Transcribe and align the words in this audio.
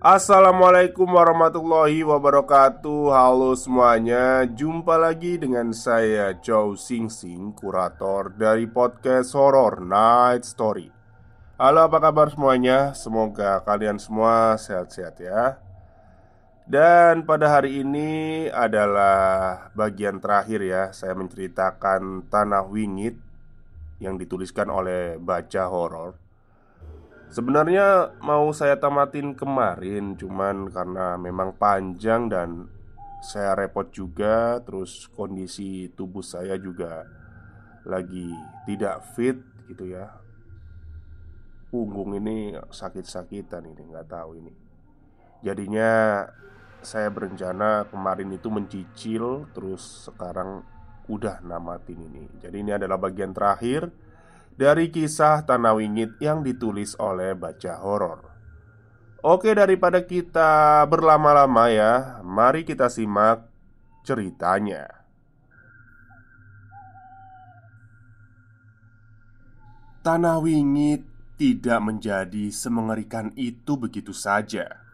Assalamualaikum 0.00 1.04
warahmatullahi 1.04 2.00
wabarakatuh. 2.08 3.12
Halo 3.12 3.52
semuanya. 3.52 4.48
Jumpa 4.48 4.96
lagi 4.96 5.36
dengan 5.36 5.76
saya 5.76 6.32
Chow 6.40 6.72
Sing 6.72 7.12
Sing 7.12 7.52
Kurator 7.52 8.32
dari 8.32 8.64
podcast 8.64 9.36
Horror 9.36 9.84
Night 9.84 10.48
Story. 10.48 10.88
Halo 11.60 11.84
apa 11.84 12.00
kabar 12.00 12.32
semuanya? 12.32 12.96
Semoga 12.96 13.60
kalian 13.60 14.00
semua 14.00 14.56
sehat-sehat 14.56 15.20
ya. 15.20 15.60
Dan 16.64 17.28
pada 17.28 17.60
hari 17.60 17.84
ini 17.84 18.48
adalah 18.48 19.68
bagian 19.76 20.16
terakhir 20.22 20.64
ya 20.64 20.94
Saya 20.94 21.18
menceritakan 21.18 22.30
Tanah 22.30 22.62
Wingit 22.62 23.18
Yang 23.98 24.22
dituliskan 24.22 24.70
oleh 24.70 25.18
Baca 25.18 25.66
Horror 25.66 26.29
Sebenarnya 27.30 28.10
mau 28.26 28.50
saya 28.50 28.74
tamatin 28.74 29.38
kemarin 29.38 30.18
Cuman 30.18 30.66
karena 30.66 31.14
memang 31.14 31.54
panjang 31.54 32.26
dan 32.26 32.66
saya 33.22 33.54
repot 33.54 33.86
juga 33.94 34.58
Terus 34.66 35.06
kondisi 35.14 35.86
tubuh 35.94 36.26
saya 36.26 36.58
juga 36.58 37.06
lagi 37.86 38.28
tidak 38.68 39.00
fit 39.16 39.40
gitu 39.70 39.94
ya. 39.94 40.10
Punggung 41.70 42.18
ini 42.18 42.52
sakit-sakitan 42.68 43.62
ini 43.62 43.82
nggak 43.88 44.10
tahu 44.10 44.36
ini. 44.36 44.52
Jadinya 45.40 46.26
saya 46.82 47.08
berencana 47.14 47.86
kemarin 47.88 48.34
itu 48.34 48.50
mencicil 48.50 49.46
Terus 49.54 50.10
sekarang 50.10 50.66
udah 51.06 51.38
namatin 51.46 52.10
ini. 52.10 52.26
Jadi 52.42 52.56
ini 52.58 52.74
adalah 52.74 52.98
bagian 52.98 53.30
terakhir 53.30 54.09
dari 54.60 54.92
kisah 54.92 55.48
Tanah 55.48 55.72
Wingit 55.72 56.20
yang 56.20 56.44
ditulis 56.44 56.92
oleh 57.00 57.32
baca 57.32 57.80
horor. 57.80 58.28
Oke, 59.24 59.56
daripada 59.56 60.04
kita 60.04 60.84
berlama-lama 60.84 61.72
ya, 61.72 62.20
mari 62.20 62.68
kita 62.68 62.92
simak 62.92 63.48
ceritanya. 64.04 64.84
Tanah 70.04 70.36
Wingit 70.44 71.08
tidak 71.40 71.80
menjadi 71.80 72.52
semengerikan 72.52 73.32
itu 73.40 73.80
begitu 73.80 74.12
saja. 74.12 74.84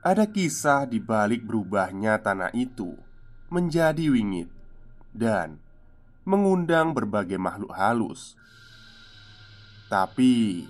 Ada 0.00 0.32
kisah 0.32 0.88
di 0.88 0.96
balik 0.96 1.44
berubahnya 1.44 2.24
tanah 2.24 2.56
itu 2.56 2.96
menjadi 3.52 4.06
wingit 4.06 4.46
dan 5.10 5.58
mengundang 6.26 6.90
berbagai 6.92 7.38
makhluk 7.38 7.70
halus 7.72 8.34
tapi 9.86 10.66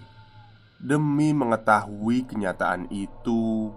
demi 0.76 1.32
mengetahui 1.32 2.28
kenyataan 2.28 2.84
itu, 2.92 3.72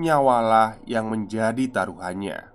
nyawalah 0.00 0.80
yang 0.88 1.12
menjadi 1.12 1.68
taruhannya. 1.68 2.48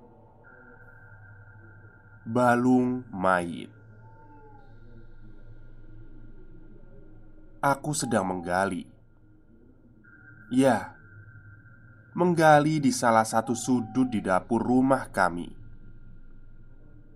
Balung 2.26 3.06
mayit. 3.14 3.70
Aku 7.62 7.94
sedang 7.94 8.28
menggali. 8.28 8.90
Ya, 10.50 10.98
menggali 12.18 12.82
di 12.82 12.90
salah 12.90 13.24
satu 13.24 13.54
sudut 13.54 14.10
di 14.10 14.26
dapur 14.26 14.60
rumah 14.60 15.08
kami. 15.14 15.54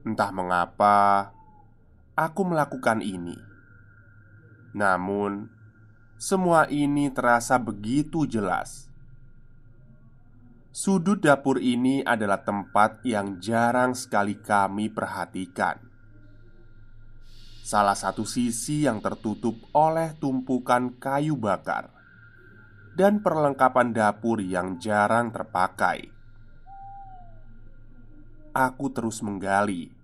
Entah 0.05 0.31
mengapa 0.31 1.35
aku 2.17 2.41
melakukan 2.41 3.05
ini 3.05 3.47
namun, 4.77 5.49
semua 6.21 6.69
ini 6.69 7.09
terasa 7.09 7.57
begitu 7.57 8.29
jelas. 8.29 8.85
Sudut 10.69 11.17
dapur 11.17 11.57
ini 11.57 12.05
adalah 12.05 12.45
tempat 12.45 13.01
yang 13.01 13.41
jarang 13.41 13.97
sekali 13.97 14.37
kami 14.37 14.93
perhatikan. 14.93 15.81
Salah 17.65 17.97
satu 17.97 18.21
sisi 18.21 18.85
yang 18.85 19.01
tertutup 19.01 19.57
oleh 19.73 20.13
tumpukan 20.21 20.93
kayu 21.01 21.33
bakar 21.33 21.89
dan 22.93 23.25
perlengkapan 23.25 23.97
dapur 23.97 24.37
yang 24.37 24.77
jarang 24.77 25.33
terpakai. 25.33 26.13
Aku 28.53 28.93
terus 28.93 29.25
menggali 29.25 29.96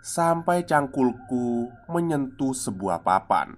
sampai 0.00 0.64
cangkulku 0.64 1.68
menyentuh 1.92 2.56
sebuah 2.56 3.04
papan. 3.04 3.52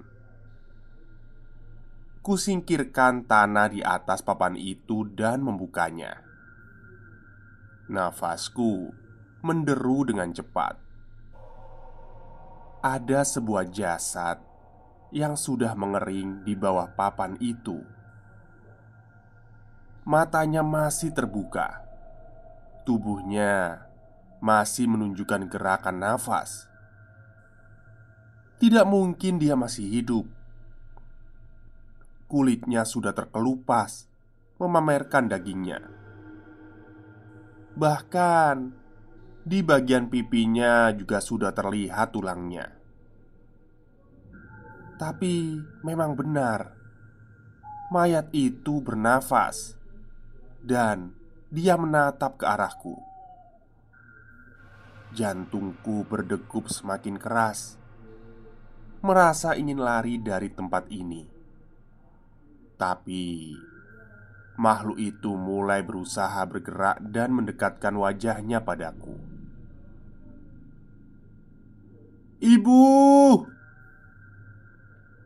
Kusingkirkan 2.22 3.26
tanah 3.26 3.66
di 3.70 3.82
atas 3.82 4.22
papan 4.22 4.54
itu 4.54 5.06
dan 5.10 5.42
membukanya. 5.42 6.22
Nafasku 7.90 8.94
menderu 9.42 10.06
dengan 10.06 10.30
cepat. 10.30 10.78
Ada 12.82 13.26
sebuah 13.26 13.66
jasad 13.70 14.38
yang 15.14 15.34
sudah 15.34 15.74
mengering 15.74 16.42
di 16.46 16.54
bawah 16.54 16.90
papan 16.94 17.38
itu. 17.38 17.82
Matanya 20.02 20.66
masih 20.66 21.14
terbuka, 21.14 21.86
tubuhnya 22.82 23.86
masih 24.42 24.90
menunjukkan 24.90 25.46
gerakan 25.46 26.02
nafas. 26.02 26.66
Tidak 28.58 28.82
mungkin 28.82 29.38
dia 29.38 29.54
masih 29.54 29.86
hidup. 29.86 30.26
Kulitnya 32.26 32.82
sudah 32.82 33.14
terkelupas, 33.14 34.10
memamerkan 34.58 35.30
dagingnya. 35.30 35.78
Bahkan 37.78 38.56
di 39.46 39.62
bagian 39.62 40.10
pipinya 40.10 40.90
juga 40.90 41.22
sudah 41.22 41.54
terlihat 41.54 42.10
tulangnya. 42.10 42.66
Tapi 44.98 45.58
memang 45.86 46.14
benar, 46.18 46.74
mayat 47.90 48.30
itu 48.34 48.82
bernafas 48.82 49.74
dan 50.62 51.14
dia 51.50 51.74
menatap 51.74 52.38
ke 52.38 52.46
arahku. 52.46 53.11
Jantungku 55.12 56.08
berdegup 56.08 56.72
semakin 56.72 57.20
keras, 57.20 57.76
merasa 59.04 59.52
ingin 59.52 59.76
lari 59.76 60.16
dari 60.16 60.48
tempat 60.48 60.88
ini. 60.88 61.28
Tapi 62.80 63.52
makhluk 64.56 64.96
itu 64.96 65.36
mulai 65.36 65.84
berusaha 65.84 66.40
bergerak 66.48 67.04
dan 67.12 67.36
mendekatkan 67.36 67.92
wajahnya 67.92 68.64
padaku. 68.64 69.20
"Ibu!" 72.40 72.80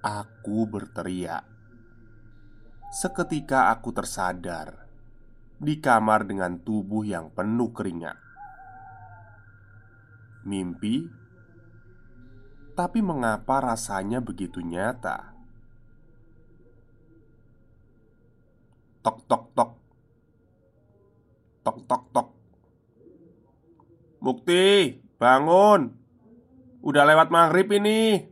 aku 0.03 0.59
berteriak. 0.67 1.47
Seketika 2.91 3.71
aku 3.71 3.95
tersadar 3.95 4.83
di 5.63 5.79
kamar 5.79 6.27
dengan 6.27 6.59
tubuh 6.59 7.07
yang 7.07 7.31
penuh 7.31 7.71
keringat. 7.71 8.26
Mimpi, 10.47 11.03
tapi 12.79 13.03
mengapa 13.03 13.59
rasanya 13.59 14.23
begitu 14.23 14.63
nyata? 14.63 15.35
Tok 19.03 19.27
tok 19.27 19.45
tok. 19.59 19.71
Tok 21.67 21.79
tok 21.91 22.05
tok. 22.15 22.29
Mukti, 24.23 24.95
bangun. 25.19 25.91
Udah 26.79 27.03
lewat 27.03 27.35
maghrib 27.35 27.67
ini. 27.75 28.31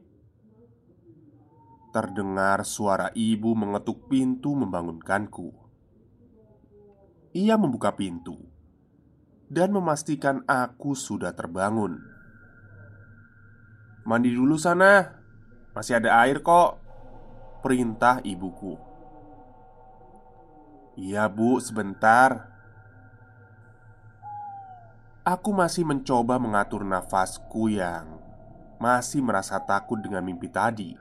Terdengar 1.90 2.62
suara 2.62 3.10
ibu 3.10 3.58
mengetuk 3.58 4.06
pintu 4.06 4.54
membangunkanku. 4.54 5.50
Ia 7.34 7.58
membuka 7.58 7.90
pintu 7.98 8.53
dan 9.54 9.70
memastikan 9.70 10.42
aku 10.50 10.98
sudah 10.98 11.30
terbangun. 11.30 12.02
"Mandi 14.02 14.34
dulu 14.34 14.58
sana, 14.58 15.14
masih 15.70 16.02
ada 16.02 16.18
air 16.26 16.42
kok," 16.42 16.82
perintah 17.62 18.18
ibuku. 18.26 18.74
"Iya, 20.98 21.30
Bu, 21.30 21.62
sebentar." 21.62 22.50
Aku 25.24 25.56
masih 25.56 25.88
mencoba 25.88 26.36
mengatur 26.36 26.84
nafasku 26.84 27.72
yang 27.72 28.20
masih 28.76 29.24
merasa 29.24 29.56
takut 29.56 29.96
dengan 29.96 30.20
mimpi 30.20 30.52
tadi. 30.52 30.92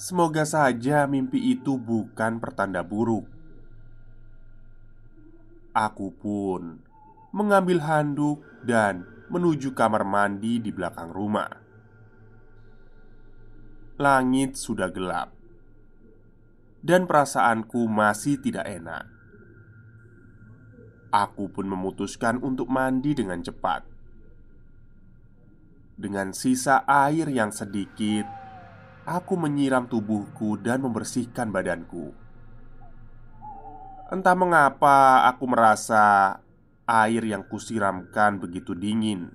Semoga 0.00 0.48
saja 0.48 1.04
mimpi 1.04 1.52
itu 1.52 1.76
bukan 1.76 2.40
pertanda 2.40 2.80
buruk. 2.80 3.28
Aku 5.76 6.08
pun 6.16 6.80
mengambil 7.30 7.82
handuk 7.82 8.42
dan 8.66 9.06
menuju 9.30 9.74
kamar 9.74 10.02
mandi 10.02 10.58
di 10.58 10.70
belakang 10.74 11.14
rumah. 11.14 11.50
Langit 14.00 14.56
sudah 14.56 14.88
gelap, 14.90 15.30
dan 16.80 17.04
perasaanku 17.04 17.86
masih 17.86 18.40
tidak 18.40 18.66
enak. 18.66 19.04
Aku 21.10 21.50
pun 21.50 21.66
memutuskan 21.66 22.38
untuk 22.40 22.70
mandi 22.70 23.12
dengan 23.18 23.42
cepat. 23.42 23.82
Dengan 26.00 26.32
sisa 26.32 26.86
air 26.88 27.28
yang 27.28 27.52
sedikit, 27.52 28.40
Aku 29.10 29.32
menyiram 29.34 29.88
tubuhku 29.88 30.60
dan 30.60 30.84
membersihkan 30.84 31.48
badanku. 31.48 32.12
Entah 34.12 34.36
mengapa 34.36 35.24
aku 35.24 35.48
merasa 35.48 36.36
air 36.90 37.22
yang 37.22 37.46
kusiramkan 37.46 38.42
begitu 38.42 38.74
dingin. 38.74 39.30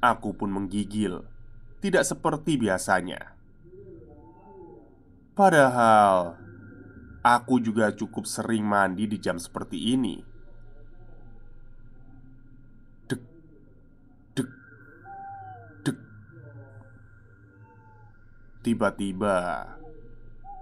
Aku 0.00 0.32
pun 0.32 0.48
menggigil, 0.48 1.28
tidak 1.84 2.08
seperti 2.08 2.56
biasanya. 2.56 3.36
Padahal 5.36 6.40
aku 7.20 7.60
juga 7.60 7.92
cukup 7.92 8.24
sering 8.24 8.64
mandi 8.64 9.04
di 9.04 9.20
jam 9.20 9.36
seperti 9.36 9.92
ini. 9.92 10.32
Tiba-tiba, 18.62 19.74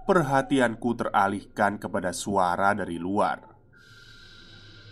perhatianku 0.09 0.89
teralihkan 0.97 1.77
kepada 1.77 2.09
suara 2.09 2.73
dari 2.73 2.97
luar. 2.97 3.50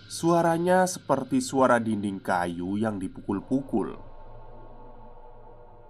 Suaranya 0.10 0.90
seperti 0.90 1.38
suara 1.38 1.78
dinding 1.78 2.18
kayu 2.18 2.82
yang 2.82 2.98
dipukul-pukul. 2.98 3.94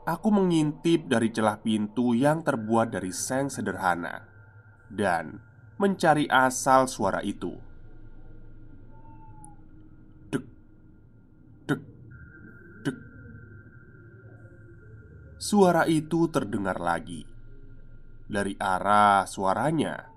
Aku 0.03 0.27
mengintip 0.27 1.07
dari 1.07 1.31
celah 1.31 1.63
pintu 1.63 2.11
yang 2.11 2.43
terbuat 2.43 2.91
dari 2.91 3.15
seng 3.15 3.47
sederhana 3.47 4.27
dan 4.91 5.39
mencari 5.79 6.27
asal 6.27 6.91
suara 6.91 7.23
itu. 7.23 7.55
Dek, 10.35 10.43
dek, 11.63 11.79
Suara 15.39 15.87
itu 15.87 16.27
terdengar 16.27 16.75
lagi 16.83 17.23
dari 18.27 18.51
arah 18.59 19.23
suaranya. 19.23 20.11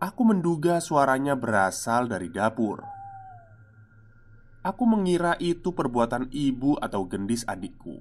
Aku 0.00 0.24
menduga 0.24 0.80
suaranya 0.80 1.36
berasal 1.36 2.08
dari 2.08 2.32
dapur. 2.32 3.01
Aku 4.62 4.86
mengira 4.86 5.34
itu 5.42 5.74
perbuatan 5.74 6.30
ibu 6.30 6.78
atau 6.78 7.02
gendis 7.10 7.42
adikku. 7.50 7.98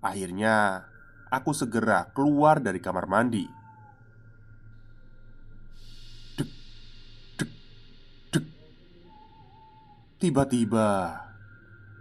Akhirnya, 0.00 0.88
aku 1.28 1.52
segera 1.52 2.08
keluar 2.16 2.64
dari 2.64 2.80
kamar 2.80 3.04
mandi. 3.04 3.44
Tiba-tiba, 10.16 11.12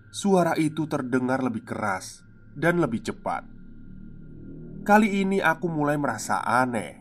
suara 0.07 0.55
itu 0.55 0.87
terdengar 0.87 1.43
lebih 1.43 1.67
keras 1.67 2.23
dan 2.55 2.79
lebih 2.79 3.03
cepat. 3.03 3.43
Kali 4.87 5.19
ini 5.19 5.43
aku 5.43 5.67
mulai 5.67 5.99
merasa 5.99 6.39
aneh. 6.39 6.95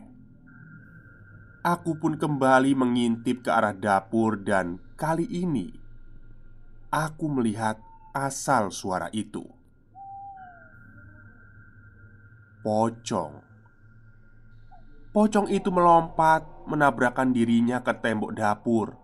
Aku 1.63 1.95
pun 2.03 2.19
kembali 2.19 2.75
mengintip 2.75 3.47
ke 3.47 3.49
arah 3.49 3.71
dapur, 3.71 4.43
dan 4.43 4.83
kali 4.99 5.23
ini 5.31 5.84
aku 6.89 7.25
melihat 7.29 7.79
asal 8.15 8.71
suara 8.71 9.11
itu. 9.11 9.43
Pocong, 12.65 13.33
pocong 15.13 15.47
itu 15.53 15.69
melompat, 15.69 16.41
menabrakkan 16.65 17.29
dirinya 17.29 17.85
ke 17.85 17.93
tembok 18.01 18.33
dapur, 18.33 18.97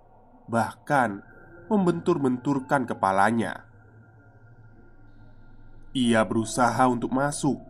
bahkan 0.50 1.22
membentur-benturkan 1.70 2.90
kepalanya. 2.90 3.70
Ia 5.94 6.26
berusaha 6.26 6.88
untuk 6.90 7.14
masuk, 7.14 7.62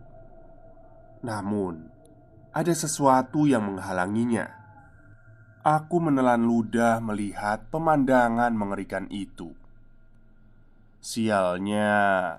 namun 1.20 1.92
ada 2.56 2.72
sesuatu 2.72 3.46
yang 3.46 3.68
menghalanginya. 3.68 4.48
Aku 5.62 6.02
menelan 6.02 6.42
ludah 6.42 6.98
melihat 6.98 7.70
pemandangan 7.70 8.50
mengerikan 8.58 9.06
itu. 9.14 9.61
Sialnya, 11.02 12.38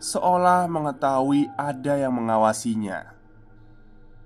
seolah 0.00 0.64
mengetahui 0.72 1.52
ada 1.52 2.00
yang 2.00 2.16
mengawasinya. 2.16 3.12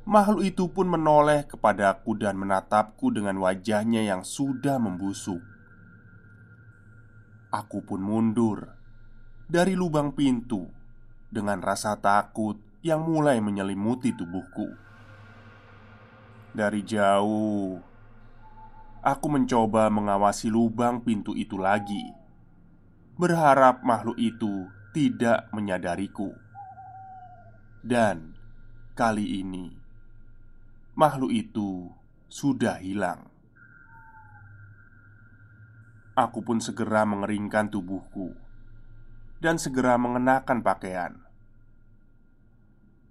Makhluk 0.07 0.47
itu 0.47 0.71
pun 0.71 0.87
menoleh 0.87 1.43
kepadaku 1.43 2.15
dan 2.15 2.39
menatapku 2.39 3.11
dengan 3.11 3.35
wajahnya 3.43 4.07
yang 4.07 4.23
sudah 4.23 4.79
membusuk. 4.79 5.43
Aku 7.51 7.83
pun 7.83 7.99
mundur 7.99 8.79
dari 9.51 9.75
lubang 9.75 10.15
pintu 10.15 10.71
dengan 11.27 11.59
rasa 11.59 11.99
takut 11.99 12.55
yang 12.87 13.03
mulai 13.03 13.43
menyelimuti 13.43 14.15
tubuhku. 14.15 14.71
Dari 16.55 16.79
jauh, 16.87 17.83
aku 19.03 19.27
mencoba 19.27 19.91
mengawasi 19.91 20.47
lubang 20.47 21.03
pintu 21.03 21.35
itu 21.35 21.59
lagi, 21.59 22.23
berharap 23.15 23.87
makhluk 23.87 24.19
itu 24.19 24.67
tidak 24.91 25.47
menyadariku. 25.55 26.35
Dan 27.79 28.35
kali 28.99 29.39
ini, 29.39 29.71
makhluk 30.99 31.31
itu 31.31 31.95
sudah 32.27 32.83
hilang. 32.83 33.31
Aku 36.15 36.43
pun 36.47 36.63
segera 36.63 37.03
mengeringkan 37.03 37.71
tubuhku 37.71 38.35
dan 39.43 39.59
segera 39.59 39.99
mengenakan 39.99 40.63
pakaian. 40.63 41.13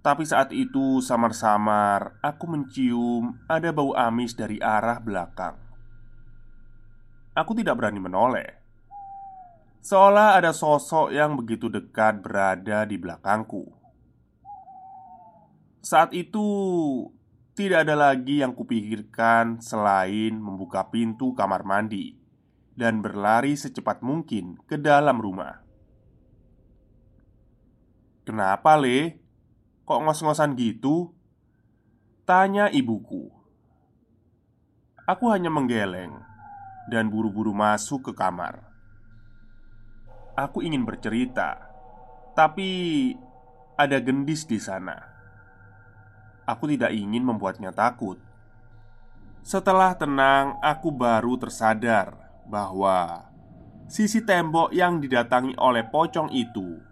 Tapi 0.04 0.24
saat 0.28 0.52
itu 0.52 1.00
samar-samar 1.00 2.20
aku 2.20 2.44
mencium 2.44 3.40
ada 3.48 3.72
bau 3.72 3.96
amis 3.96 4.36
dari 4.36 4.60
arah 4.60 5.00
belakang. 5.00 5.56
Aku 7.32 7.56
tidak 7.56 7.80
berani 7.80 8.00
menoleh. 8.04 8.63
Seolah 9.84 10.40
ada 10.40 10.56
sosok 10.56 11.12
yang 11.12 11.36
begitu 11.36 11.68
dekat 11.68 12.24
berada 12.24 12.88
di 12.88 12.96
belakangku. 12.96 13.68
Saat 15.84 16.16
itu, 16.16 16.40
tidak 17.52 17.84
ada 17.84 17.92
lagi 17.92 18.40
yang 18.40 18.56
kupikirkan 18.56 19.60
selain 19.60 20.40
membuka 20.40 20.88
pintu 20.88 21.36
kamar 21.36 21.68
mandi 21.68 22.16
dan 22.72 23.04
berlari 23.04 23.60
secepat 23.60 24.00
mungkin 24.00 24.56
ke 24.64 24.80
dalam 24.80 25.20
rumah. 25.20 25.60
"Kenapa, 28.24 28.80
Le? 28.80 29.20
Kok 29.84 30.00
ngos-ngosan 30.00 30.56
gitu?" 30.56 31.12
tanya 32.24 32.72
ibuku. 32.72 33.28
Aku 35.04 35.28
hanya 35.28 35.52
menggeleng 35.52 36.24
dan 36.88 37.12
buru-buru 37.12 37.52
masuk 37.52 38.08
ke 38.08 38.12
kamar. 38.16 38.73
Aku 40.34 40.66
ingin 40.66 40.82
bercerita, 40.82 41.62
tapi 42.34 43.14
ada 43.78 44.02
gendis 44.02 44.42
di 44.42 44.58
sana. 44.58 44.98
Aku 46.42 46.66
tidak 46.66 46.90
ingin 46.90 47.22
membuatnya 47.22 47.70
takut. 47.70 48.18
Setelah 49.46 49.94
tenang, 49.94 50.58
aku 50.58 50.90
baru 50.90 51.38
tersadar 51.38 52.18
bahwa 52.50 53.30
sisi 53.86 54.26
tembok 54.26 54.74
yang 54.74 54.98
didatangi 54.98 55.54
oleh 55.54 55.86
pocong 55.86 56.34
itu 56.34 56.82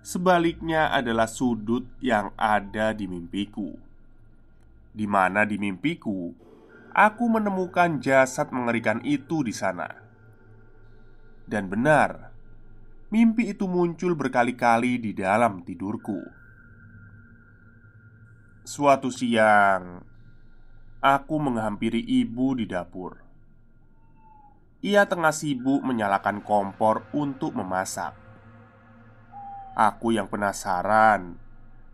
sebaliknya 0.00 0.88
adalah 0.88 1.28
sudut 1.28 1.84
yang 2.00 2.32
ada 2.32 2.96
di 2.96 3.04
mimpiku, 3.04 3.76
di 4.96 5.04
mana 5.04 5.44
di 5.44 5.60
mimpiku 5.60 6.32
aku 6.96 7.28
menemukan 7.28 8.00
jasad 8.00 8.48
mengerikan 8.56 9.04
itu 9.04 9.44
di 9.44 9.52
sana. 9.52 9.92
Dan 11.44 11.68
benar, 11.68 12.35
mimpi 13.06 13.54
itu 13.54 13.70
muncul 13.70 14.18
berkali-kali 14.18 14.98
di 14.98 15.14
dalam 15.14 15.62
tidurku. 15.62 16.18
Suatu 18.66 19.14
siang, 19.14 20.02
aku 20.98 21.34
menghampiri 21.38 22.02
ibu 22.02 22.58
di 22.58 22.66
dapur. 22.66 23.22
Ia 24.82 25.06
tengah 25.06 25.30
sibuk 25.30 25.86
menyalakan 25.86 26.42
kompor 26.42 27.06
untuk 27.14 27.54
memasak. 27.54 28.14
Aku 29.78 30.10
yang 30.10 30.26
penasaran 30.26 31.38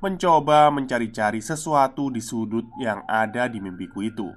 mencoba 0.00 0.73
mencari-cari 0.73 1.45
sesuatu 1.45 2.09
di 2.09 2.25
sudut 2.25 2.66
yang 2.81 3.04
ada 3.04 3.47
di 3.52 3.61
mimpiku 3.61 4.00
itu. 4.00 4.33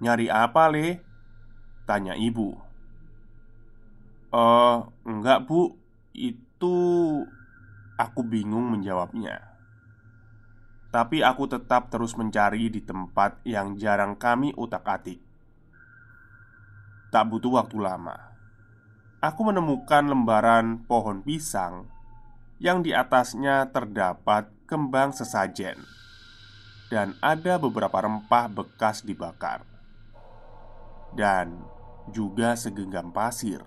Nyari 0.00 0.32
apa, 0.32 0.70
Le? 0.72 1.02
Tanya 1.84 2.14
ibu 2.14 2.69
Eh, 4.30 4.76
enggak 5.06 5.46
bu. 5.46 5.74
Itu 6.10 6.74
Aku 8.00 8.24
bingung 8.24 8.72
menjawabnya. 8.72 9.44
Tapi 10.88 11.20
aku 11.20 11.44
tetap 11.44 11.92
terus 11.92 12.16
mencari 12.16 12.72
di 12.72 12.80
tempat 12.80 13.44
yang 13.44 13.76
jarang 13.76 14.16
kami 14.16 14.56
utak-atik. 14.56 15.20
Tak 17.12 17.28
butuh 17.28 17.60
waktu 17.60 17.76
lama. 17.76 18.16
Aku 19.20 19.44
menemukan 19.44 20.08
lembaran 20.08 20.80
pohon 20.88 21.20
pisang 21.20 21.92
Yang 22.56 22.88
di 22.88 22.90
atasnya 22.96 23.68
terdapat 23.68 24.48
kembang 24.64 25.12
sesajen 25.12 25.76
Dan 26.88 27.12
ada 27.20 27.60
beberapa 27.60 28.00
rempah 28.00 28.48
bekas 28.48 29.04
dibakar. 29.04 29.60
Dan 31.12 31.60
juga 32.08 32.56
segenggam 32.56 33.12
pasir. 33.12 33.60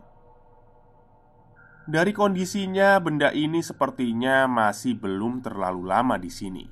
Dari 1.83 2.15
kondisinya, 2.15 2.95
benda 3.03 3.35
ini 3.35 3.59
sepertinya 3.59 4.47
masih 4.47 4.95
belum 4.95 5.43
terlalu 5.43 5.83
lama 5.83 6.15
di 6.15 6.31
sini. 6.31 6.63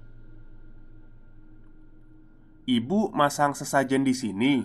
"Ibu 2.64 3.12
masang 3.12 3.52
sesajen 3.52 4.08
di 4.08 4.16
sini?" 4.16 4.64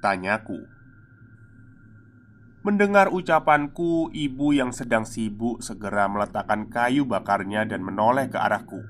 tanyaku. 0.00 0.64
Mendengar 2.64 3.12
ucapanku, 3.12 4.08
ibu 4.16 4.56
yang 4.56 4.72
sedang 4.72 5.04
sibuk 5.04 5.60
segera 5.60 6.08
meletakkan 6.08 6.72
kayu 6.72 7.04
bakarnya 7.04 7.68
dan 7.68 7.84
menoleh 7.84 8.32
ke 8.32 8.40
arahku. 8.40 8.80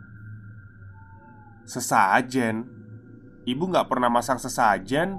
"Sesajen? 1.66 2.62
Ibu 3.42 3.74
gak 3.74 3.90
pernah 3.90 4.06
masang 4.06 4.38
sesajen?" 4.38 5.18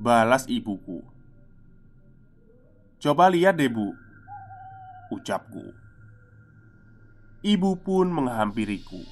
Balas 0.00 0.48
ibuku 0.48 1.04
Coba 2.96 3.28
lihat 3.28 3.60
deh 3.60 3.68
bu 3.68 3.92
Ucapku. 5.10 5.74
Ibu 7.42 7.82
pun 7.82 8.06
menghampiriku. 8.14 9.02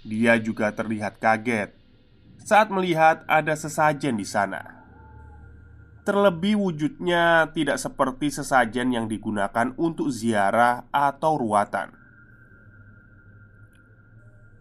Dia 0.00 0.40
juga 0.40 0.72
terlihat 0.72 1.20
kaget 1.20 1.76
Saat 2.40 2.72
melihat 2.72 3.20
ada 3.28 3.52
sesajen 3.52 4.16
di 4.16 4.24
sana. 4.24 4.80
Terlebih 6.08 6.56
wujudnya 6.56 7.52
tidak 7.52 7.76
seperti 7.76 8.32
sesajen 8.32 8.96
yang 8.96 9.06
digunakan 9.06 9.76
untuk 9.76 10.08
ziarah 10.08 10.88
atau 10.88 11.36
ruatan. 11.36 11.92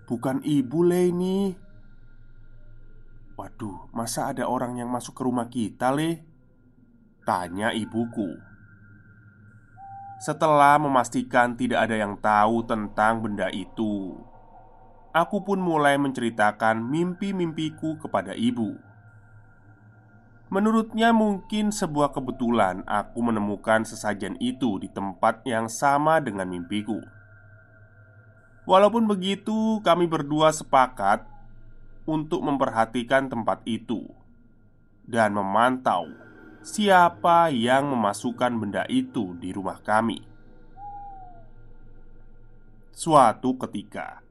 Bukan 0.04 0.44
ibu 0.44 0.84
Leni. 0.84 1.56
Waduh, 3.40 3.88
masa 3.96 4.36
ada 4.36 4.52
orang 4.52 4.76
yang 4.84 4.92
masuk 4.92 5.16
ke 5.16 5.22
rumah 5.24 5.48
kita, 5.48 5.96
Le? 5.96 6.28
Tanya 7.24 7.72
ibuku 7.72 8.49
Setelah 10.20 10.76
memastikan 10.76 11.56
tidak 11.56 11.88
ada 11.88 11.96
yang 11.96 12.20
tahu 12.20 12.68
tentang 12.68 13.24
benda 13.24 13.48
itu. 13.56 14.20
Aku 15.16 15.48
pun 15.48 15.64
mulai 15.64 15.96
menceritakan 15.96 16.84
mimpi-mimpiku 16.84 17.96
kepada 17.96 18.36
ibu. 18.36 18.76
Menurutnya 20.52 21.16
mungkin 21.16 21.72
sebuah 21.72 22.12
kebetulan 22.12 22.84
aku 22.84 23.24
menemukan 23.24 23.88
sesajen 23.88 24.36
itu 24.44 24.76
di 24.84 24.92
tempat 24.92 25.40
yang 25.48 25.72
sama 25.72 26.20
dengan 26.20 26.52
mimpiku. 26.52 27.00
Walaupun 28.68 29.08
begitu, 29.08 29.80
kami 29.88 30.04
berdua 30.04 30.52
sepakat 30.52 31.24
untuk 32.04 32.44
memperhatikan 32.44 33.32
tempat 33.32 33.64
itu 33.64 34.04
dan 35.08 35.32
memantau 35.32 36.29
siapa 36.70 37.50
yang 37.50 37.90
memasukkan 37.90 38.54
benda 38.54 38.86
itu 38.86 39.34
di 39.42 39.50
rumah 39.50 39.82
kami. 39.82 40.22
Suatu 42.94 43.58
ketika, 43.58 44.22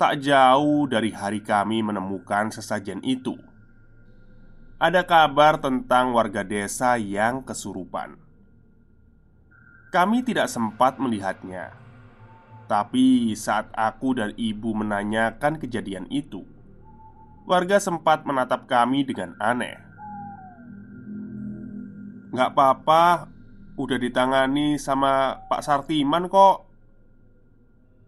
tak 0.00 0.24
jauh 0.24 0.88
dari 0.88 1.12
hari 1.12 1.44
kami 1.44 1.84
menemukan 1.84 2.48
sesajen 2.48 3.04
itu, 3.04 3.36
ada 4.80 5.04
kabar 5.04 5.60
tentang 5.60 6.16
warga 6.16 6.40
desa 6.40 6.96
yang 6.96 7.44
kesurupan. 7.44 8.16
Kami 9.92 10.24
tidak 10.24 10.48
sempat 10.48 10.96
melihatnya, 10.96 11.76
tapi 12.70 13.36
saat 13.36 13.68
aku 13.76 14.16
dan 14.16 14.32
ibu 14.40 14.72
menanyakan 14.72 15.60
kejadian 15.60 16.08
itu, 16.08 16.46
Warga 17.48 17.80
sempat 17.80 18.28
menatap 18.28 18.68
kami 18.68 19.08
dengan 19.08 19.32
aneh 19.40 19.87
Gak 22.32 22.52
apa-apa. 22.52 23.28
Udah 23.78 23.96
ditangani 23.96 24.76
sama 24.76 25.38
Pak 25.46 25.62
Sartiman 25.64 26.26
kok. 26.26 26.66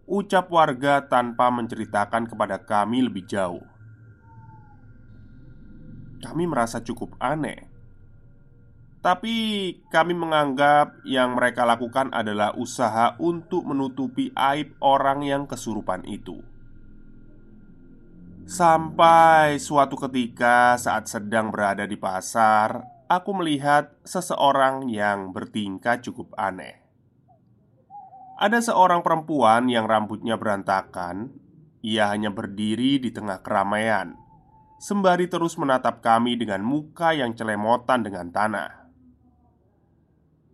Ucap 0.05 0.51
warga 0.51 1.07
tanpa 1.07 1.47
menceritakan 1.47 2.27
kepada 2.27 2.59
kami 2.61 3.07
lebih 3.07 3.23
jauh. 3.23 3.63
Kami 6.21 6.43
merasa 6.45 6.83
cukup 6.83 7.15
aneh. 7.17 7.71
Tapi 9.01 9.33
kami 9.89 10.13
menganggap 10.13 11.01
yang 11.09 11.33
mereka 11.33 11.65
lakukan 11.65 12.13
adalah 12.13 12.53
usaha 12.53 13.17
untuk 13.17 13.65
menutupi 13.65 14.29
aib 14.37 14.77
orang 14.77 15.25
yang 15.25 15.49
kesurupan 15.49 16.05
itu. 16.05 16.37
Sampai 18.45 19.57
suatu 19.57 19.97
ketika 19.97 20.77
saat 20.77 21.09
sedang 21.09 21.49
berada 21.49 21.89
di 21.89 21.97
pasar 21.97 23.00
Aku 23.11 23.35
melihat 23.35 23.91
seseorang 24.07 24.87
yang 24.87 25.35
bertingkah 25.35 25.99
cukup 25.99 26.31
aneh. 26.39 26.79
Ada 28.39 28.71
seorang 28.71 29.03
perempuan 29.03 29.67
yang 29.67 29.83
rambutnya 29.83 30.39
berantakan. 30.39 31.35
Ia 31.83 32.07
hanya 32.07 32.31
berdiri 32.31 33.03
di 33.03 33.11
tengah 33.11 33.43
keramaian. 33.43 34.15
Sembari 34.79 35.27
terus 35.27 35.59
menatap 35.59 35.99
kami 35.99 36.39
dengan 36.39 36.63
muka 36.63 37.11
yang 37.11 37.35
celemotan 37.35 37.99
dengan 37.99 38.31
tanah. 38.31 38.87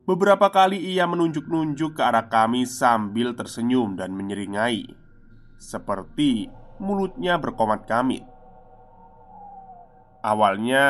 Beberapa 0.09 0.49
kali 0.49 0.81
ia 0.81 1.05
menunjuk-nunjuk 1.05 1.93
ke 1.93 2.01
arah 2.01 2.25
kami 2.25 2.65
sambil 2.65 3.37
tersenyum 3.37 3.99
dan 3.99 4.15
menyeringai 4.17 4.97
Seperti 5.61 6.49
mulutnya 6.81 7.37
berkomat 7.37 7.85
kamit. 7.85 8.25
Awalnya 10.25 10.85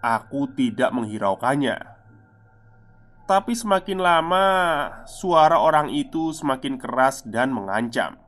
aku 0.00 0.48
tidak 0.56 0.90
menghiraukannya. 0.96 1.76
Tapi 3.28 3.54
semakin 3.54 4.02
lama, 4.02 4.46
suara 5.06 5.62
orang 5.62 5.92
itu 5.94 6.34
semakin 6.34 6.74
keras 6.80 7.22
dan 7.22 7.54
mengancam. 7.54 8.18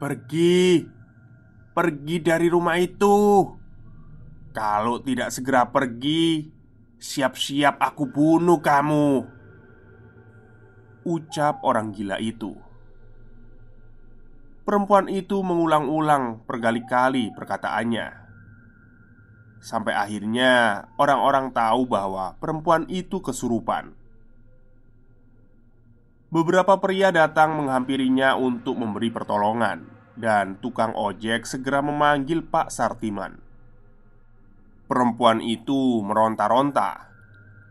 "Pergi, 0.00 0.88
pergi 1.76 2.16
dari 2.24 2.48
rumah 2.48 2.80
itu! 2.80 3.44
Kalau 4.54 5.02
tidak 5.02 5.28
segera 5.34 5.68
pergi, 5.68 6.48
siap-siap 6.96 7.76
aku 7.76 8.08
bunuh 8.08 8.64
kamu!" 8.64 9.28
Ucap 11.04 11.60
orang 11.68 11.92
gila 11.92 12.16
itu. 12.16 12.56
Perempuan 14.64 15.12
itu 15.12 15.44
mengulang-ulang 15.44 16.48
berkali-kali 16.48 17.28
perkataannya 17.36 18.23
Sampai 19.64 19.96
akhirnya 19.96 20.84
orang-orang 21.00 21.48
tahu 21.48 21.88
bahwa 21.88 22.36
perempuan 22.36 22.84
itu 22.92 23.24
kesurupan. 23.24 23.96
Beberapa 26.28 26.76
pria 26.76 27.08
datang 27.08 27.56
menghampirinya 27.56 28.36
untuk 28.36 28.76
memberi 28.76 29.08
pertolongan, 29.08 29.88
dan 30.20 30.60
tukang 30.60 30.92
ojek 30.92 31.48
segera 31.48 31.80
memanggil 31.80 32.44
Pak 32.44 32.68
Sartiman. 32.68 33.40
Perempuan 34.84 35.40
itu 35.40 36.04
meronta-ronta 36.04 37.08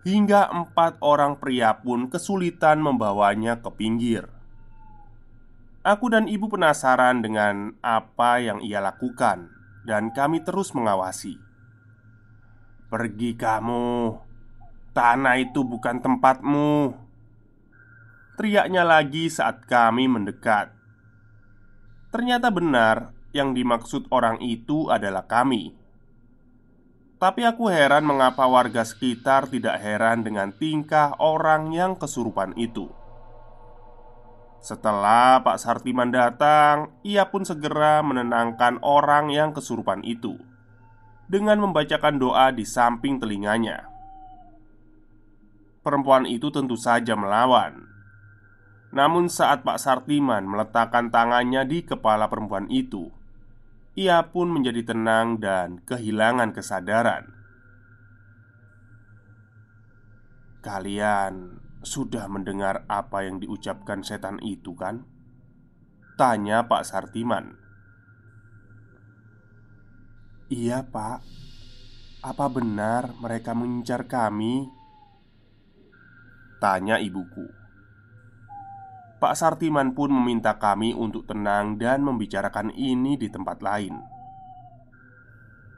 hingga 0.01 0.49
empat 0.49 0.97
orang 0.99 1.37
pria 1.37 1.77
pun 1.77 2.09
kesulitan 2.09 2.81
membawanya 2.81 3.61
ke 3.61 3.69
pinggir. 3.69 4.33
Aku 5.85 6.09
dan 6.09 6.25
ibu 6.25 6.49
penasaran 6.49 7.21
dengan 7.21 7.77
apa 7.85 8.41
yang 8.41 8.65
ia 8.65 8.81
lakukan, 8.81 9.53
dan 9.85 10.09
kami 10.09 10.41
terus 10.41 10.73
mengawasi. 10.73 11.52
Pergi 12.93 13.33
kamu. 13.33 14.13
Tanah 14.93 15.41
itu 15.41 15.65
bukan 15.65 15.97
tempatmu. 15.97 16.93
Teriaknya 18.37 18.85
lagi 18.85 19.33
saat 19.33 19.65
kami 19.65 20.05
mendekat. 20.05 20.69
Ternyata 22.13 22.53
benar 22.53 23.09
Yang 23.33 23.49
dimaksud 23.57 24.03
orang 24.13 24.37
itu 24.45 24.93
adalah 24.93 25.25
kami. 25.25 25.73
Tapi 27.17 27.41
aku 27.49 27.65
heran 27.73 28.05
mengapa 28.05 28.45
warga 28.45 28.85
sekitar 28.85 29.49
tidak 29.49 29.81
heran 29.81 30.21
dengan 30.21 30.53
tingkah 30.53 31.17
orang 31.17 31.73
yang 31.73 31.97
kesurupan 31.97 32.53
itu. 32.61 32.93
Setelah 34.61 35.41
Pak 35.41 35.57
Sartiman 35.57 36.13
datang 36.13 36.93
Ia 37.01 37.25
pun 37.25 37.41
segera 37.41 38.05
menenangkan 38.05 38.77
orang 38.85 39.33
yang 39.33 39.49
kesurupan 39.49 40.05
itu 40.05 40.52
dengan 41.27 41.59
membacakan 41.63 42.19
doa 42.19 42.51
di 42.51 42.67
samping 42.67 43.17
telinganya. 43.17 43.87
Perempuan 45.83 46.23
itu 46.23 46.47
tentu 46.47 46.79
saja 46.79 47.15
melawan. 47.19 47.91
Namun, 48.93 49.27
saat 49.27 49.65
Pak 49.65 49.81
Sartiman 49.81 50.45
meletakkan 50.45 51.09
tangannya 51.09 51.65
di 51.65 51.81
kepala 51.83 52.29
perempuan 52.29 52.69
itu, 52.69 53.09
ia 53.97 54.21
pun 54.29 54.53
menjadi 54.53 54.93
tenang 54.93 55.41
dan 55.41 55.81
kehilangan 55.83 56.53
kesadaran. 56.53 57.33
Kalian 60.63 61.59
sudah 61.83 62.31
mendengar 62.31 62.87
apa 62.87 63.27
yang 63.27 63.43
diucapkan 63.43 64.05
setan 64.05 64.39
itu, 64.39 64.71
kan? 64.77 65.03
Tanya 66.15 66.69
Pak 66.69 66.85
Sartiman. 66.87 67.62
Iya, 70.53 70.85
Pak. 70.85 71.25
Apa 72.21 72.45
benar 72.45 73.17
mereka 73.17 73.57
mengincar 73.57 74.05
kami? 74.05 74.69
Tanya 76.61 77.01
ibuku. 77.01 77.49
Pak 79.17 79.33
Sartiman 79.33 79.97
pun 79.97 80.13
meminta 80.13 80.61
kami 80.61 80.93
untuk 80.93 81.25
tenang 81.25 81.81
dan 81.81 82.05
membicarakan 82.05 82.69
ini 82.69 83.17
di 83.17 83.33
tempat 83.33 83.65
lain. 83.65 83.97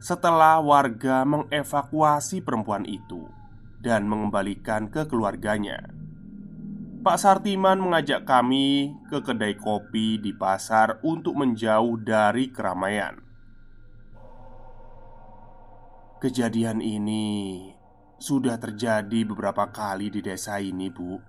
Setelah 0.03 0.59
warga 0.59 1.23
mengevakuasi 1.23 2.43
perempuan 2.43 2.83
itu 2.83 3.31
dan 3.79 4.03
mengembalikan 4.11 4.91
ke 4.91 5.07
keluarganya, 5.07 5.87
Pak 6.99 7.15
Sartiman 7.15 7.79
mengajak 7.79 8.27
kami 8.27 8.91
ke 9.07 9.23
kedai 9.23 9.55
kopi 9.55 10.19
di 10.19 10.35
pasar 10.35 10.99
untuk 10.99 11.39
menjauh 11.39 11.95
dari 12.03 12.51
keramaian. 12.51 13.24
Kejadian 16.25 16.81
ini 16.81 17.69
sudah 18.17 18.57
terjadi 18.57 19.29
beberapa 19.29 19.69
kali 19.69 20.09
di 20.09 20.25
desa 20.25 20.57
ini, 20.57 20.89
Bu. 20.89 21.21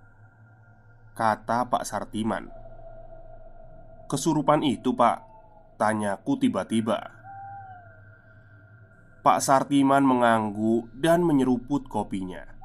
Kata 1.13 1.69
Pak 1.69 1.85
Sartiman. 1.85 2.49
Kesurupan 4.09 4.65
itu, 4.65 4.97
Pak, 4.97 5.21
tanyaku 5.77 6.41
tiba-tiba. 6.41 7.13
Pak 9.21 9.37
Sartiman 9.37 10.01
mengangguk 10.01 10.89
dan 10.97 11.21
menyeruput 11.21 11.85
kopinya. 11.85 12.57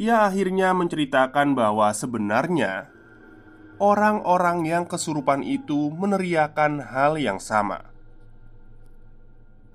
Ia 0.00 0.32
akhirnya 0.32 0.72
menceritakan 0.72 1.52
bahwa 1.52 1.92
sebenarnya 1.92 2.88
orang-orang 3.76 4.64
yang 4.64 4.88
kesurupan 4.88 5.44
itu 5.44 5.92
meneriakan 5.92 6.80
hal 6.88 7.20
yang 7.20 7.36
sama 7.36 7.87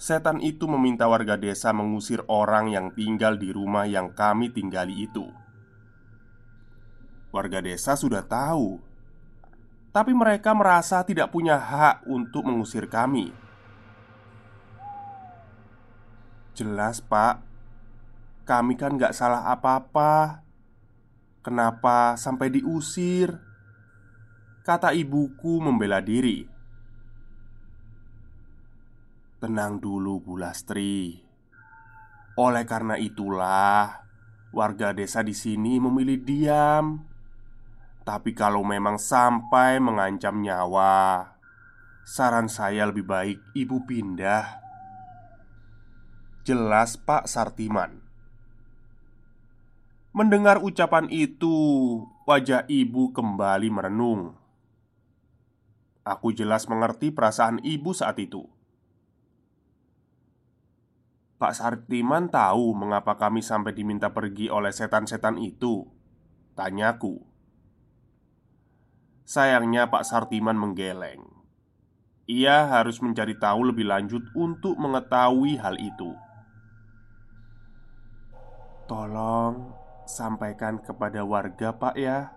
setan 0.04 0.44
itu 0.44 0.68
meminta 0.68 1.08
warga 1.08 1.40
desa 1.40 1.72
mengusir 1.72 2.28
orang 2.28 2.76
yang 2.76 2.92
tinggal 2.92 3.40
di 3.40 3.56
rumah 3.56 3.88
yang 3.88 4.12
kami 4.12 4.52
tinggali 4.52 5.08
itu. 5.08 5.32
Warga 7.32 7.64
desa 7.64 7.96
sudah 7.96 8.20
tahu, 8.20 8.84
tapi 9.96 10.12
mereka 10.12 10.52
merasa 10.52 11.08
tidak 11.08 11.32
punya 11.32 11.56
hak 11.56 12.04
untuk 12.04 12.44
mengusir 12.44 12.92
kami. 12.92 13.32
Jelas, 16.52 17.00
Pak, 17.00 17.40
kami 18.44 18.76
kan 18.76 19.00
gak 19.00 19.16
salah 19.16 19.56
apa-apa. 19.56 20.44
Kenapa 21.42 22.20
sampai 22.20 22.52
diusir? 22.52 23.40
Kata 24.68 24.92
ibuku 24.92 25.64
membela 25.64 26.04
diri. 26.04 26.53
Tenang 29.44 29.84
dulu, 29.84 30.24
Bu 30.24 30.40
Lastri. 30.40 31.20
Oleh 32.40 32.64
karena 32.64 32.96
itulah, 32.96 34.08
warga 34.56 34.96
desa 34.96 35.20
di 35.20 35.36
sini 35.36 35.84
memilih 35.84 36.24
diam. 36.24 37.04
Tapi 38.08 38.32
kalau 38.32 38.64
memang 38.64 38.96
sampai 38.96 39.84
mengancam 39.84 40.40
nyawa, 40.40 41.36
saran 42.08 42.48
saya 42.48 42.88
lebih 42.88 43.04
baik 43.04 43.44
ibu 43.52 43.84
pindah. 43.84 44.64
Jelas, 46.48 46.96
Pak 46.96 47.28
Sartiman. 47.28 48.00
Mendengar 50.16 50.64
ucapan 50.64 51.12
itu, 51.12 51.52
wajah 52.24 52.64
ibu 52.72 53.12
kembali 53.12 53.68
merenung. 53.68 54.40
Aku 56.08 56.32
jelas 56.32 56.64
mengerti 56.72 57.12
perasaan 57.12 57.60
ibu 57.60 57.92
saat 57.92 58.24
itu. 58.24 58.48
Pak 61.44 61.60
Sartiman 61.60 62.32
tahu 62.32 62.72
mengapa 62.72 63.20
kami 63.20 63.44
sampai 63.44 63.76
diminta 63.76 64.16
pergi 64.16 64.48
oleh 64.48 64.72
setan-setan 64.72 65.36
itu? 65.36 65.84
Tanyaku 66.56 67.20
Sayangnya 69.28 69.92
Pak 69.92 70.08
Sartiman 70.08 70.56
menggeleng. 70.56 71.28
Ia 72.32 72.72
harus 72.72 73.04
mencari 73.04 73.36
tahu 73.36 73.76
lebih 73.76 73.92
lanjut 73.92 74.24
untuk 74.40 74.80
mengetahui 74.80 75.60
hal 75.60 75.76
itu. 75.84 76.16
Tolong 78.88 79.76
sampaikan 80.08 80.80
kepada 80.80 81.28
warga 81.28 81.76
pak 81.76 82.00
ya. 82.00 82.32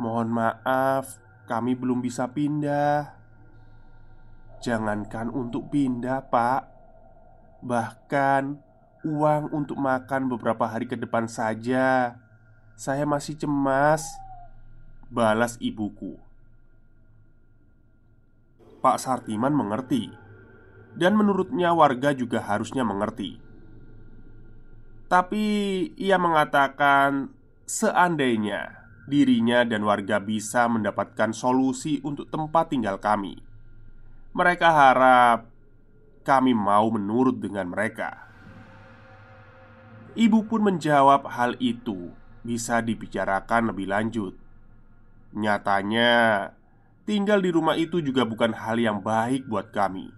Mohon 0.00 0.40
maaf 0.40 1.20
kami 1.44 1.76
belum 1.76 2.00
bisa 2.00 2.32
pindah. 2.32 3.12
Jangankan 4.64 5.28
untuk 5.28 5.68
pindah 5.68 6.32
pak 6.32 6.69
Bahkan 7.60 8.56
uang 9.04 9.52
untuk 9.52 9.76
makan 9.80 10.28
beberapa 10.28 10.64
hari 10.68 10.88
ke 10.88 10.96
depan 10.96 11.28
saja. 11.28 12.16
Saya 12.76 13.04
masih 13.04 13.36
cemas 13.36 14.08
Balas 15.10 15.58
ibuku. 15.60 16.16
Pak 18.80 18.96
Sartiman 18.96 19.52
mengerti 19.52 20.08
Dan 20.96 21.18
menurutnya 21.18 21.76
warga 21.76 22.16
juga 22.16 22.40
harusnya 22.40 22.86
mengerti. 22.86 23.36
Tapi 25.10 25.44
ia 25.98 26.16
mengatakan 26.16 27.34
Seandainya 27.66 28.80
dirinya 29.10 29.66
dan 29.66 29.82
warga 29.82 30.22
bisa 30.22 30.70
mendapatkan 30.70 31.34
solusi 31.34 31.98
untuk 32.06 32.30
tempat 32.30 32.70
tinggal 32.70 33.02
kami 33.02 33.42
Mereka 34.30 34.70
harap 34.70 35.49
kami 36.26 36.52
mau 36.52 36.88
menurut 36.92 37.38
dengan 37.38 37.68
mereka. 37.70 38.30
Ibu 40.18 40.50
pun 40.50 40.66
menjawab 40.66 41.28
hal 41.30 41.54
itu 41.62 42.10
bisa 42.42 42.82
dibicarakan 42.82 43.70
lebih 43.70 43.86
lanjut. 43.86 44.34
Nyatanya, 45.30 46.50
tinggal 47.06 47.38
di 47.38 47.50
rumah 47.54 47.78
itu 47.78 48.02
juga 48.02 48.26
bukan 48.26 48.50
hal 48.50 48.82
yang 48.82 48.98
baik 48.98 49.46
buat 49.46 49.70
kami. 49.70 50.10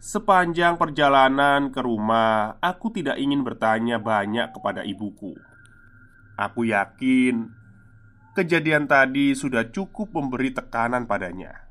Sepanjang 0.00 0.78
perjalanan 0.80 1.68
ke 1.74 1.82
rumah, 1.82 2.56
aku 2.62 2.94
tidak 2.94 3.20
ingin 3.20 3.42
bertanya 3.42 4.00
banyak 4.00 4.54
kepada 4.54 4.86
ibuku. 4.86 5.34
Aku 6.38 6.64
yakin 6.68 7.52
kejadian 8.36 8.88
tadi 8.88 9.32
sudah 9.32 9.68
cukup 9.68 10.12
memberi 10.14 10.52
tekanan 10.52 11.04
padanya. 11.04 11.65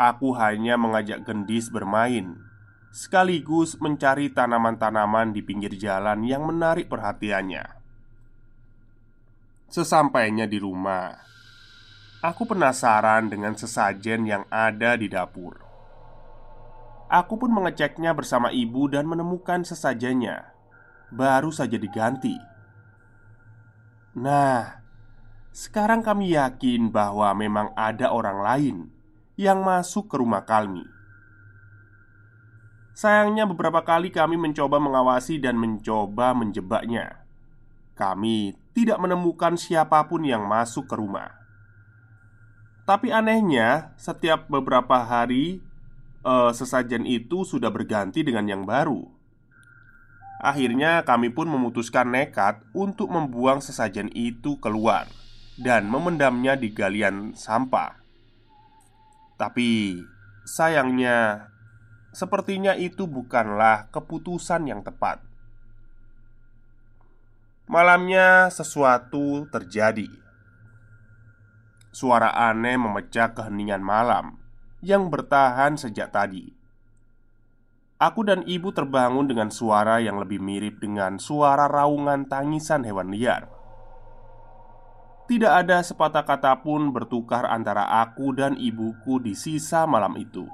Aku 0.00 0.32
hanya 0.36 0.80
mengajak 0.80 1.24
gendis 1.24 1.68
bermain, 1.68 2.40
sekaligus 2.92 3.80
mencari 3.80 4.32
tanaman-tanaman 4.32 5.32
di 5.32 5.40
pinggir 5.40 5.72
jalan 5.76 6.24
yang 6.24 6.44
menarik 6.44 6.88
perhatiannya. 6.92 7.64
Sesampainya 9.72 10.44
di 10.44 10.60
rumah, 10.60 11.16
aku 12.20 12.44
penasaran 12.44 13.32
dengan 13.32 13.56
sesajen 13.56 14.28
yang 14.28 14.44
ada 14.52 14.96
di 15.00 15.08
dapur. 15.08 15.56
Aku 17.12 17.36
pun 17.36 17.52
mengeceknya 17.52 18.16
bersama 18.16 18.48
ibu 18.52 18.88
dan 18.88 19.04
menemukan 19.04 19.64
sesajennya 19.64 20.52
baru 21.12 21.52
saja 21.52 21.76
diganti. 21.76 22.40
Nah, 24.16 24.80
sekarang 25.52 26.00
kami 26.00 26.32
yakin 26.32 26.88
bahwa 26.88 27.28
memang 27.36 27.76
ada 27.76 28.08
orang 28.08 28.38
lain 28.40 28.76
yang 29.36 29.64
masuk 29.64 30.08
ke 30.12 30.16
rumah 30.20 30.44
kami. 30.44 30.84
Sayangnya, 32.92 33.48
beberapa 33.48 33.80
kali 33.80 34.12
kami 34.12 34.36
mencoba 34.36 34.76
mengawasi 34.76 35.40
dan 35.40 35.56
mencoba 35.56 36.36
menjebaknya. 36.36 37.24
Kami 37.96 38.52
tidak 38.76 39.00
menemukan 39.00 39.56
siapa 39.56 40.04
pun 40.08 40.24
yang 40.24 40.44
masuk 40.44 40.88
ke 40.88 40.94
rumah. 41.00 41.32
Tapi 42.84 43.08
anehnya, 43.08 43.96
setiap 43.96 44.50
beberapa 44.50 45.00
hari 45.00 45.64
eh, 46.26 46.52
sesajen 46.52 47.08
itu 47.08 47.48
sudah 47.48 47.72
berganti 47.72 48.20
dengan 48.20 48.44
yang 48.44 48.62
baru. 48.68 49.08
Akhirnya, 50.42 51.06
kami 51.06 51.30
pun 51.30 51.46
memutuskan 51.46 52.10
nekat 52.10 52.60
untuk 52.74 53.08
membuang 53.14 53.62
sesajen 53.62 54.10
itu 54.10 54.58
keluar 54.58 55.06
dan 55.54 55.86
memendamnya 55.86 56.58
di 56.58 56.74
galian 56.74 57.38
sampah. 57.38 58.01
Tapi 59.42 59.98
sayangnya, 60.46 61.50
sepertinya 62.14 62.78
itu 62.78 63.10
bukanlah 63.10 63.90
keputusan 63.90 64.70
yang 64.70 64.86
tepat. 64.86 65.18
Malamnya, 67.66 68.54
sesuatu 68.54 69.50
terjadi. 69.50 70.06
Suara 71.90 72.30
aneh 72.30 72.78
memecah 72.78 73.34
keheningan 73.34 73.82
malam 73.82 74.38
yang 74.78 75.10
bertahan 75.10 75.74
sejak 75.74 76.14
tadi. 76.14 76.54
Aku 77.98 78.22
dan 78.22 78.46
ibu 78.46 78.70
terbangun 78.70 79.26
dengan 79.26 79.50
suara 79.50 79.98
yang 79.98 80.22
lebih 80.22 80.38
mirip 80.38 80.78
dengan 80.78 81.18
suara 81.18 81.66
raungan 81.66 82.30
tangisan 82.30 82.86
hewan 82.86 83.10
liar. 83.10 83.50
Tidak 85.32 85.48
ada 85.48 85.80
sepatah 85.80 86.28
kata 86.28 86.60
pun 86.60 86.92
bertukar 86.92 87.48
antara 87.48 87.88
aku 88.04 88.36
dan 88.36 88.52
ibuku 88.52 89.16
di 89.16 89.32
sisa 89.32 89.88
malam 89.88 90.12
itu. 90.20 90.44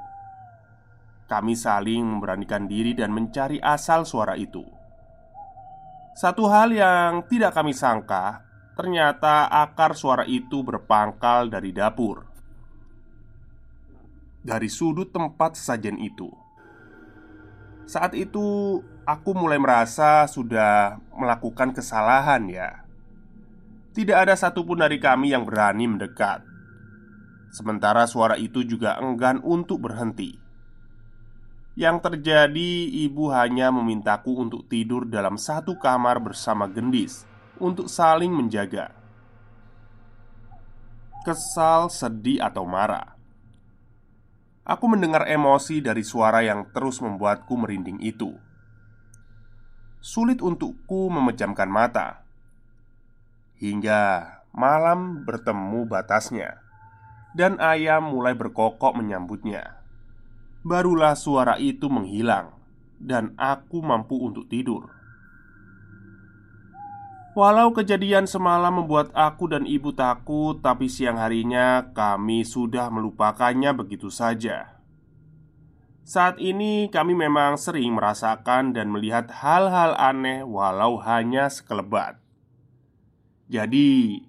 Kami 1.27 1.59
saling 1.59 2.07
memberanikan 2.07 2.71
diri 2.71 2.95
dan 2.95 3.11
mencari 3.11 3.59
asal 3.59 4.07
suara 4.07 4.39
itu. 4.39 4.63
Satu 6.15 6.47
hal 6.47 6.71
yang 6.71 7.27
tidak 7.27 7.59
kami 7.59 7.75
sangka, 7.75 8.47
ternyata 8.79 9.51
akar 9.51 9.99
suara 9.99 10.23
itu 10.31 10.63
berpangkal 10.63 11.51
dari 11.51 11.75
dapur. 11.75 12.23
Dari 14.47 14.71
sudut 14.71 15.11
tempat 15.11 15.59
sesajen 15.59 15.99
itu. 15.99 16.31
Saat 17.83 18.15
itu, 18.15 18.79
aku 19.03 19.35
mulai 19.35 19.59
merasa 19.59 20.31
sudah 20.31 21.03
melakukan 21.19 21.75
kesalahan, 21.75 22.47
ya 22.47 22.87
tidak 23.99 24.31
ada 24.31 24.39
satupun 24.39 24.79
dari 24.79 25.03
kami 25.03 25.35
yang 25.35 25.43
berani 25.43 25.91
mendekat. 25.91 26.47
Sementara 27.51 28.07
suara 28.07 28.39
itu 28.39 28.63
juga 28.63 28.95
enggan 29.03 29.43
untuk 29.43 29.83
berhenti. 29.91 30.39
Yang 31.75 32.07
terjadi, 32.07 32.71
ibu 33.11 33.35
hanya 33.35 33.75
memintaku 33.75 34.39
untuk 34.39 34.71
tidur 34.71 35.03
dalam 35.03 35.35
satu 35.35 35.75
kamar 35.83 36.23
bersama 36.23 36.71
gendis 36.71 37.27
untuk 37.59 37.91
saling 37.91 38.31
menjaga. 38.31 38.95
Kesal, 41.27 41.91
sedih, 41.91 42.39
atau 42.39 42.63
marah. 42.71 43.19
Aku 44.63 44.87
mendengar 44.87 45.27
emosi 45.27 45.83
dari 45.83 46.07
suara 46.07 46.47
yang 46.47 46.71
terus 46.71 47.03
membuatku 47.03 47.51
merinding 47.59 47.99
itu. 47.99 48.31
Sulit 49.99 50.39
untukku 50.39 51.11
memejamkan 51.11 51.67
mata 51.67 52.28
Hingga 53.59 54.39
malam 54.55 55.27
bertemu 55.27 55.83
batasnya 55.91 56.63
Dan 57.35 57.59
ayam 57.59 58.15
mulai 58.15 58.39
berkokok 58.39 58.95
menyambutnya 58.95 59.83
Barulah 60.63 61.19
suara 61.19 61.59
itu 61.59 61.91
menghilang 61.91 62.55
Dan 63.03 63.35
aku 63.35 63.83
mampu 63.83 64.19
untuk 64.19 64.47
tidur 64.47 64.99
Walau 67.39 67.71
kejadian 67.71 68.27
semalam 68.27 68.83
membuat 68.83 69.15
aku 69.15 69.47
dan 69.47 69.63
ibu 69.63 69.95
takut, 69.95 70.59
tapi 70.59 70.91
siang 70.91 71.23
harinya 71.23 71.95
kami 71.95 72.43
sudah 72.43 72.91
melupakannya 72.91 73.71
begitu 73.79 74.11
saja. 74.11 74.75
Saat 76.03 76.43
ini, 76.43 76.91
kami 76.91 77.15
memang 77.15 77.55
sering 77.55 77.95
merasakan 77.95 78.75
dan 78.75 78.91
melihat 78.91 79.31
hal-hal 79.31 79.95
aneh, 79.95 80.43
walau 80.43 80.99
hanya 80.99 81.47
sekelebat. 81.47 82.19
Jadi, 83.49 84.21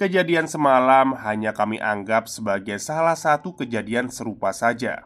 kejadian 0.00 0.48
semalam 0.48 1.12
hanya 1.20 1.52
kami 1.52 1.76
anggap 1.76 2.26
sebagai 2.32 2.80
salah 2.80 3.12
satu 3.12 3.52
kejadian 3.52 4.08
serupa 4.08 4.56
saja. 4.56 5.04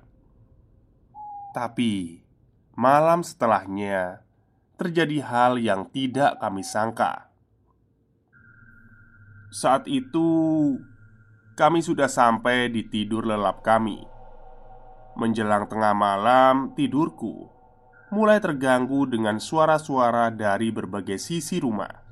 Tapi, 1.50 2.22
malam 2.78 3.26
setelahnya 3.26 4.22
terjadi 4.78 5.18
hal 5.26 5.52
yang 5.58 5.90
tidak 5.90 6.38
kami 6.38 6.62
sangka. 6.62 7.34
Saat 9.50 9.90
itu, 9.90 10.30
kami 11.58 11.82
sudah 11.82 12.06
sampai 12.06 12.70
di 12.70 12.86
tidur 12.86 13.26
lelap 13.26 13.66
kami. 13.66 14.06
Menjelang 15.18 15.66
tengah 15.66 15.96
malam, 15.96 16.76
tidurku 16.76 17.56
mulai 18.06 18.38
terganggu 18.38 19.02
dengan 19.10 19.42
suara-suara 19.42 20.30
dari 20.30 20.70
berbagai 20.70 21.18
sisi 21.18 21.58
rumah. 21.58 22.05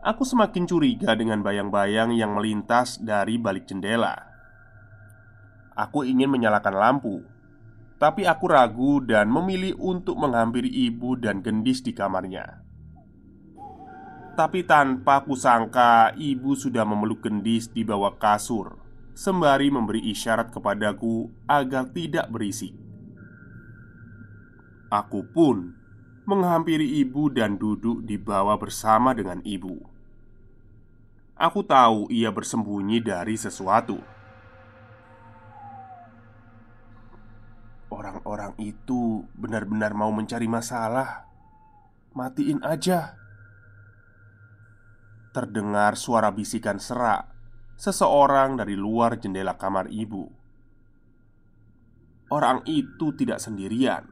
Aku 0.00 0.24
semakin 0.24 0.64
curiga 0.64 1.12
dengan 1.12 1.44
bayang-bayang 1.44 2.16
yang 2.16 2.32
melintas 2.32 2.96
dari 2.96 3.36
balik 3.36 3.68
jendela. 3.68 4.16
Aku 5.76 6.08
ingin 6.08 6.32
menyalakan 6.32 6.72
lampu, 6.72 7.20
tapi 8.00 8.24
aku 8.24 8.48
ragu 8.48 9.04
dan 9.04 9.28
memilih 9.28 9.76
untuk 9.76 10.16
menghampiri 10.16 10.72
ibu 10.72 11.20
dan 11.20 11.44
gendis 11.44 11.84
di 11.84 11.92
kamarnya. 11.92 12.64
Tapi 14.40 14.64
tanpa 14.64 15.20
kusangka, 15.20 16.16
ibu 16.16 16.56
sudah 16.56 16.88
memeluk 16.88 17.20
gendis 17.20 17.68
di 17.68 17.84
bawah 17.84 18.16
kasur, 18.16 18.80
sembari 19.12 19.68
memberi 19.68 20.00
isyarat 20.16 20.48
kepadaku 20.48 21.28
agar 21.44 21.92
tidak 21.92 22.32
berisik. 22.32 22.72
Aku 24.88 25.28
pun 25.28 25.76
menghampiri 26.24 27.04
ibu 27.04 27.28
dan 27.28 27.60
duduk 27.60 28.00
di 28.08 28.16
bawah 28.16 28.56
bersama 28.56 29.12
dengan 29.12 29.44
ibu. 29.44 29.89
Aku 31.40 31.64
tahu 31.64 32.12
ia 32.12 32.28
bersembunyi 32.28 33.00
dari 33.00 33.32
sesuatu. 33.40 33.96
Orang-orang 37.88 38.52
itu 38.60 39.24
benar-benar 39.32 39.96
mau 39.96 40.12
mencari 40.12 40.44
masalah. 40.44 41.24
Matiin 42.12 42.60
aja. 42.60 43.16
Terdengar 45.32 45.96
suara 45.96 46.28
bisikan 46.28 46.76
serak 46.76 47.32
seseorang 47.80 48.60
dari 48.60 48.76
luar 48.76 49.16
jendela 49.16 49.56
kamar 49.56 49.88
ibu. 49.88 50.28
Orang 52.28 52.68
itu 52.68 53.16
tidak 53.16 53.40
sendirian. 53.40 54.04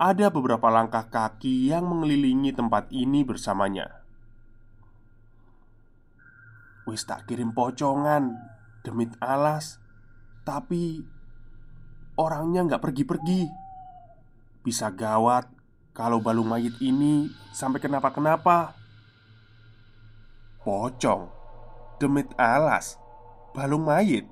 Ada 0.00 0.32
beberapa 0.32 0.72
langkah 0.72 1.12
kaki 1.12 1.68
yang 1.68 1.84
mengelilingi 1.84 2.56
tempat 2.56 2.88
ini 2.88 3.20
bersamanya. 3.20 4.01
Wis 6.88 7.06
tak 7.06 7.30
kirim 7.30 7.54
pocongan 7.54 8.34
Demit 8.82 9.14
alas 9.22 9.78
Tapi 10.42 11.02
Orangnya 12.18 12.66
nggak 12.66 12.82
pergi-pergi 12.82 13.46
Bisa 14.66 14.90
gawat 14.90 15.62
kalau 15.92 16.24
balung 16.24 16.48
mayit 16.48 16.72
ini 16.80 17.28
sampai 17.52 17.76
kenapa-kenapa. 17.76 18.72
Pocong, 20.64 21.28
demit 22.00 22.32
alas, 22.40 22.96
balung 23.52 23.84
mayit. 23.84 24.24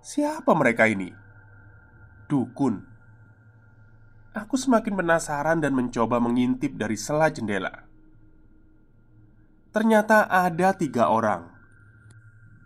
Siapa 0.00 0.56
mereka 0.56 0.88
ini? 0.88 1.12
Dukun. 2.24 2.80
Aku 4.32 4.56
semakin 4.56 4.96
penasaran 4.96 5.60
dan 5.60 5.76
mencoba 5.76 6.20
mengintip 6.20 6.76
dari 6.76 6.96
sela 6.96 7.28
jendela. 7.28 7.85
Ternyata 9.76 10.24
ada 10.32 10.72
tiga 10.72 11.12
orang 11.12 11.52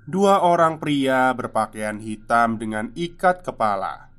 Dua 0.06 0.46
orang 0.46 0.78
pria 0.78 1.34
berpakaian 1.34 1.98
hitam 1.98 2.54
dengan 2.54 2.94
ikat 2.94 3.42
kepala. 3.42 4.14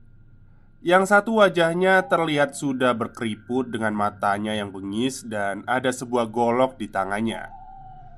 Yang 0.84 1.16
satu 1.16 1.40
wajahnya 1.40 2.04
terlihat 2.12 2.52
sudah 2.52 2.92
berkeriput 2.92 3.72
dengan 3.72 3.96
matanya 3.96 4.60
yang 4.60 4.76
bengis 4.76 5.24
dan 5.24 5.64
ada 5.72 5.88
sebuah 5.88 6.28
golok 6.36 6.76
di 6.76 6.92
tangannya. 6.92 7.48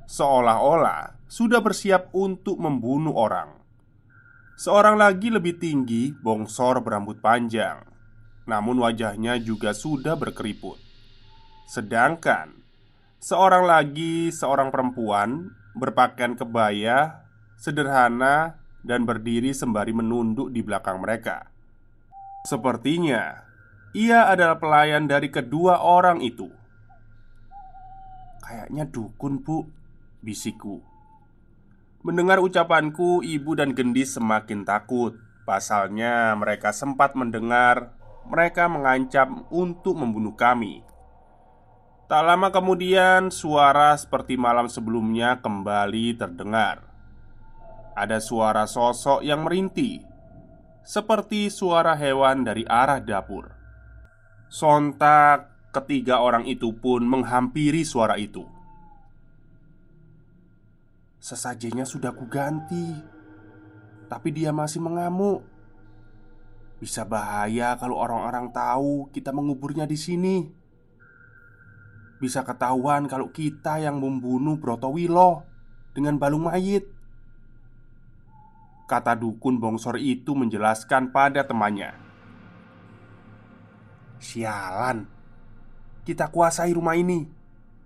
Seolah-olah 0.09 1.21
sudah 1.29 1.61
bersiap 1.61 2.09
untuk 2.09 2.57
membunuh 2.57 3.13
orang. 3.13 3.53
Seorang 4.57 4.97
lagi 4.97 5.29
lebih 5.29 5.61
tinggi, 5.61 6.17
bongsor 6.17 6.81
berambut 6.81 7.21
panjang. 7.21 7.77
Namun 8.49 8.81
wajahnya 8.81 9.37
juga 9.37 9.77
sudah 9.77 10.17
berkeriput. 10.17 10.81
Sedangkan 11.69 12.62
seorang 13.23 13.63
lagi, 13.63 14.27
seorang 14.35 14.67
perempuan 14.67 15.55
berpakaian 15.79 16.35
kebaya 16.35 17.23
sederhana, 17.55 18.59
dan 18.83 19.07
berdiri 19.07 19.55
sembari 19.55 19.95
menunduk 19.95 20.51
di 20.51 20.59
belakang 20.59 20.99
mereka. 20.99 21.47
Sepertinya 22.43 23.47
ia 23.95 24.27
adalah 24.27 24.59
pelayan 24.59 25.07
dari 25.07 25.31
kedua 25.31 25.79
orang 25.79 26.19
itu. 26.19 26.51
Kayaknya 28.43 28.83
dukun, 28.91 29.39
Bu, 29.39 29.63
bisikku. 30.19 30.83
Mendengar 32.03 32.43
ucapanku, 32.43 33.23
ibu 33.23 33.55
dan 33.55 33.71
gendis 33.71 34.19
semakin 34.19 34.67
takut. 34.67 35.15
Pasalnya, 35.47 36.35
mereka 36.35 36.75
sempat 36.75 37.15
mendengar 37.15 37.95
mereka 38.27 38.67
mengancam 38.67 39.47
untuk 39.47 39.95
membunuh 39.95 40.35
kami. 40.35 40.83
Tak 42.07 42.23
lama 42.23 42.51
kemudian, 42.51 43.31
suara 43.31 43.95
seperti 43.95 44.35
malam 44.37 44.67
sebelumnya 44.69 45.39
kembali 45.39 46.19
terdengar 46.19 46.93
ada 47.93 48.17
suara 48.17 48.65
sosok 48.65 49.21
yang 49.21 49.45
merintih, 49.45 50.01
seperti 50.81 51.47
suara 51.53 51.93
hewan 51.93 52.41
dari 52.41 52.65
arah 52.65 52.99
dapur. 52.99 53.53
Sontak, 54.49 55.49
ketiga 55.73 56.21
orang 56.21 56.45
itu 56.45 56.73
pun 56.77 57.05
menghampiri 57.05 57.85
suara 57.85 58.17
itu. 58.17 58.45
Sesajinya 61.23 61.87
sudah 61.87 62.11
kuganti, 62.11 62.99
tapi 64.11 64.29
dia 64.35 64.51
masih 64.51 64.83
mengamuk. 64.83 65.45
Bisa 66.83 67.07
bahaya 67.07 67.79
kalau 67.79 67.95
orang-orang 67.95 68.51
tahu 68.51 69.07
kita 69.15 69.31
menguburnya 69.31 69.87
di 69.87 69.95
sini. 69.95 70.62
Bisa 72.23 72.47
ketahuan 72.47 73.11
kalau 73.11 73.35
kita 73.35 73.83
yang 73.83 73.99
membunuh 73.99 74.55
Brotowilo 74.55 75.43
dengan 75.91 76.15
balung 76.15 76.47
mayit. 76.47 76.87
Kata 78.87 79.11
dukun 79.19 79.59
bongsor 79.59 79.99
itu 79.99 80.31
menjelaskan 80.31 81.11
pada 81.11 81.43
temannya. 81.43 81.91
Sialan. 84.23 85.03
Kita 86.07 86.31
kuasai 86.31 86.75
rumah 86.75 86.99
ini 86.99 87.27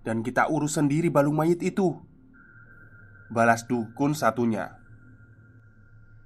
Dan 0.05 0.21
kita 0.21 0.49
urus 0.53 0.77
sendiri 0.77 1.09
balung 1.09 1.33
mayit 1.33 1.65
itu. 1.65 1.97
Balas 3.33 3.65
dukun 3.65 4.13
satunya. 4.13 4.77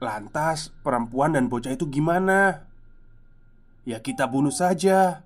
Lantas 0.03 0.75
perempuan 0.83 1.31
dan 1.31 1.47
bocah 1.47 1.71
itu 1.71 1.87
gimana? 1.87 2.67
Ya 3.87 4.03
kita 4.03 4.27
bunuh 4.27 4.51
saja 4.51 5.23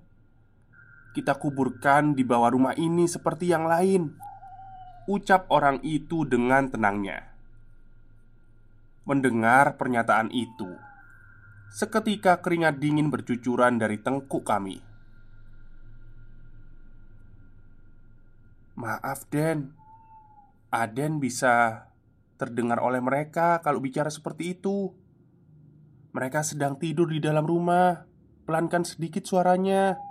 Kita 1.16 1.40
kuburkan 1.40 2.12
di 2.12 2.28
bawah 2.28 2.52
rumah 2.52 2.76
ini 2.76 3.08
seperti 3.08 3.48
yang 3.48 3.64
lain 3.64 4.12
Ucap 5.08 5.48
orang 5.48 5.80
itu 5.80 6.28
dengan 6.28 6.68
tenangnya 6.68 7.36
Mendengar 9.06 9.78
pernyataan 9.78 10.34
itu, 10.34 10.66
seketika 11.70 12.42
keringat 12.42 12.82
dingin 12.82 13.06
bercucuran 13.06 13.78
dari 13.78 14.02
tengkuk 14.02 14.42
kami. 14.42 14.82
Maaf, 18.74 19.30
Den. 19.30 19.78
Aden 20.74 21.22
bisa 21.22 21.86
terdengar 22.34 22.82
oleh 22.82 22.98
mereka 22.98 23.62
kalau 23.62 23.78
bicara 23.78 24.10
seperti 24.10 24.58
itu. 24.58 24.90
Mereka 26.10 26.42
sedang 26.42 26.74
tidur 26.74 27.06
di 27.06 27.22
dalam 27.22 27.46
rumah. 27.46 28.10
Pelankan 28.42 28.82
sedikit 28.82 29.22
suaranya. 29.22 30.02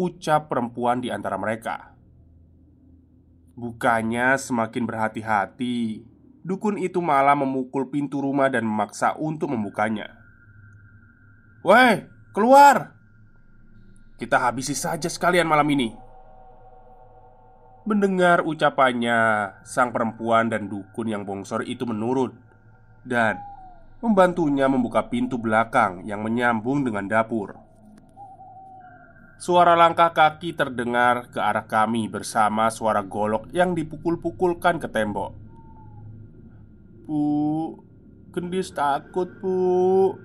Ucap 0.00 0.48
perempuan 0.48 1.04
di 1.04 1.12
antara 1.12 1.36
mereka. 1.36 1.92
Bukannya 3.52 4.40
semakin 4.40 4.88
berhati-hati 4.88 6.08
Dukun 6.40 6.80
itu 6.80 7.04
malah 7.04 7.36
memukul 7.36 7.92
pintu 7.92 8.24
rumah 8.24 8.48
dan 8.48 8.64
memaksa 8.64 9.12
untuk 9.20 9.52
membukanya. 9.52 10.08
"Woi, 11.60 12.08
keluar! 12.32 12.96
Kita 14.16 14.40
habisi 14.40 14.72
saja 14.72 15.04
sekalian 15.04 15.44
malam 15.44 15.68
ini." 15.68 15.92
Mendengar 17.84 18.44
ucapannya, 18.44 19.52
sang 19.64 19.92
perempuan 19.92 20.48
dan 20.48 20.68
dukun 20.68 21.08
yang 21.08 21.24
bongsor 21.28 21.64
itu 21.64 21.84
menurut 21.84 22.32
dan 23.04 23.40
membantunya 24.00 24.64
membuka 24.68 25.12
pintu 25.12 25.36
belakang 25.36 26.04
yang 26.08 26.24
menyambung 26.24 26.84
dengan 26.84 27.04
dapur. 27.04 27.56
Suara 29.40 29.72
langkah 29.72 30.12
kaki 30.12 30.52
terdengar 30.52 31.32
ke 31.32 31.40
arah 31.40 31.64
kami 31.64 32.12
bersama 32.12 32.68
suara 32.68 33.00
golok 33.00 33.48
yang 33.56 33.72
dipukul-pukulkan 33.72 34.76
ke 34.76 34.84
tembok. 34.92 35.32
Bu 37.08 37.80
Gendis 38.36 38.68
takut 38.68 39.32
bu. 39.40 40.20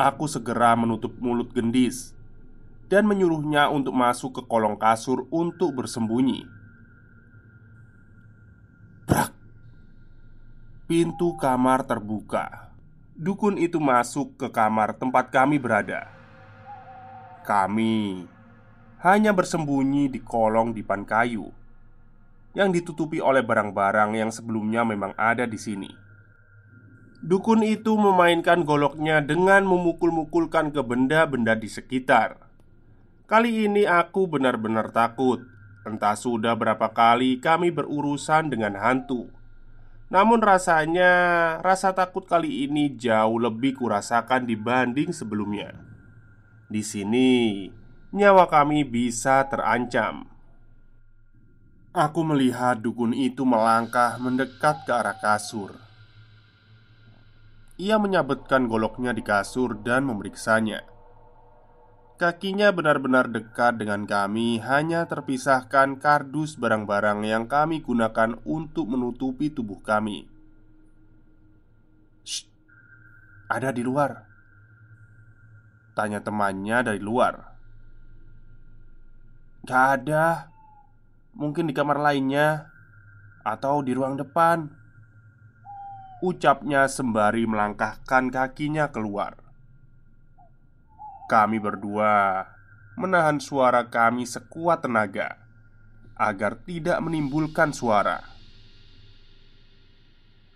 Aku 0.00 0.24
segera 0.32 0.72
menutup 0.80 1.12
mulut 1.20 1.52
Gendis 1.52 2.16
Dan 2.88 3.04
menyuruhnya 3.04 3.68
untuk 3.68 3.92
masuk 3.92 4.40
ke 4.40 4.42
kolong 4.48 4.80
kasur 4.80 5.28
untuk 5.28 5.76
bersembunyi. 5.76 6.48
Brak! 9.04 9.36
Pintu 10.88 11.36
kamar 11.36 11.84
terbuka. 11.84 12.72
Dukun 13.12 13.60
itu 13.60 13.76
masuk 13.76 14.40
ke 14.40 14.48
kamar 14.48 14.96
tempat 14.96 15.28
kami 15.28 15.60
berada 15.60 16.17
Kami 17.48 18.28
hanya 19.00 19.32
bersembunyi 19.32 20.12
di 20.12 20.20
kolong 20.20 20.76
dipan 20.76 21.08
kayu 21.08 21.48
yang 22.52 22.68
ditutupi 22.76 23.24
oleh 23.24 23.40
barang-barang 23.40 24.20
yang 24.20 24.28
sebelumnya 24.28 24.84
memang 24.84 25.16
ada 25.16 25.48
di 25.48 25.56
sini. 25.56 25.88
Dukun 27.24 27.64
itu 27.64 27.96
memainkan 27.96 28.68
goloknya 28.68 29.24
dengan 29.24 29.64
memukul-mukulkan 29.64 30.76
ke 30.76 30.84
benda-benda 30.84 31.56
di 31.56 31.72
sekitar. 31.72 32.36
Kali 33.24 33.64
ini 33.64 33.88
aku 33.88 34.28
benar-benar 34.28 34.92
takut. 34.92 35.40
Entah 35.88 36.20
sudah 36.20 36.52
berapa 36.52 36.92
kali 36.92 37.40
kami 37.40 37.72
berurusan 37.72 38.52
dengan 38.52 38.76
hantu. 38.76 39.32
Namun 40.12 40.44
rasanya 40.44 41.12
rasa 41.64 41.96
takut 41.96 42.28
kali 42.28 42.68
ini 42.68 42.92
jauh 42.92 43.40
lebih 43.40 43.80
kurasakan 43.80 44.44
dibanding 44.44 45.16
sebelumnya. 45.16 45.87
Di 46.68 46.84
sini 46.84 47.64
nyawa 48.12 48.44
kami 48.44 48.84
bisa 48.84 49.48
terancam. 49.48 50.28
Aku 51.96 52.20
melihat 52.28 52.84
dukun 52.84 53.16
itu 53.16 53.48
melangkah 53.48 54.20
mendekat 54.20 54.84
ke 54.84 54.92
arah 54.92 55.16
kasur. 55.16 55.80
Ia 57.80 57.96
menyabetkan 57.96 58.68
goloknya 58.68 59.16
di 59.16 59.24
kasur 59.24 59.80
dan 59.80 60.04
memeriksanya. 60.04 60.84
Kakinya 62.20 62.68
benar-benar 62.68 63.32
dekat 63.32 63.80
dengan 63.80 64.04
kami, 64.04 64.60
hanya 64.60 65.08
terpisahkan 65.08 65.96
kardus 65.96 66.60
barang-barang 66.60 67.24
yang 67.24 67.48
kami 67.48 67.80
gunakan 67.80 68.36
untuk 68.44 68.92
menutupi 68.92 69.48
tubuh 69.48 69.80
kami. 69.80 70.28
Shh, 72.28 72.44
ada 73.48 73.72
di 73.72 73.80
luar. 73.80 74.27
Tanya 75.98 76.22
temannya 76.22 76.86
dari 76.86 77.02
luar. 77.02 77.58
Gak 79.66 79.86
ada, 79.98 80.54
Mungkin 81.34 81.66
di 81.66 81.74
kamar 81.74 81.98
lainnya 81.98 82.70
Atau 83.42 83.82
di 83.82 83.92
ruang 83.92 84.14
depan 84.14 84.70
Ucapnya 86.22 86.86
sembari 86.86 87.44
melangkahkan 87.44 88.30
kakinya 88.30 88.88
keluar 88.94 89.36
Kami 91.26 91.58
berdua 91.58 92.46
menahan 92.98 93.38
suara 93.38 93.86
kami 93.86 94.26
sekuat 94.26 94.82
tenaga 94.82 95.38
agar 96.18 96.58
tidak 96.66 96.98
menimbulkan 96.98 97.70
suara. 97.70 98.26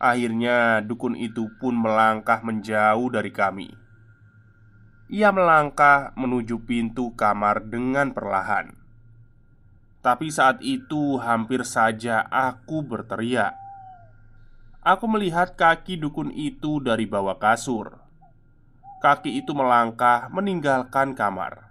Akhirnya, 0.03 0.83
dukun 0.83 1.15
itu 1.15 1.47
pun 1.63 1.79
melangkah 1.79 2.43
menjauh 2.43 3.07
dari 3.15 3.31
kami. 3.31 3.71
Ia 5.09 5.35
melangkah 5.35 6.15
menuju 6.15 6.63
pintu 6.69 7.17
kamar 7.17 7.67
dengan 7.67 8.15
perlahan. 8.15 8.77
Tapi 10.03 10.31
saat 10.35 10.59
itu, 10.63 11.19
hampir 11.19 11.63
saja 11.63 12.27
aku 12.27 12.83
berteriak. 12.83 13.55
Aku 14.83 15.07
melihat 15.07 15.55
kaki 15.55 15.95
dukun 15.95 16.35
itu 16.35 16.83
dari 16.83 17.07
bawah 17.07 17.39
kasur. 17.39 18.03
Kaki 18.99 19.43
itu 19.43 19.55
melangkah 19.55 20.27
meninggalkan 20.31 21.15
kamar. 21.15 21.71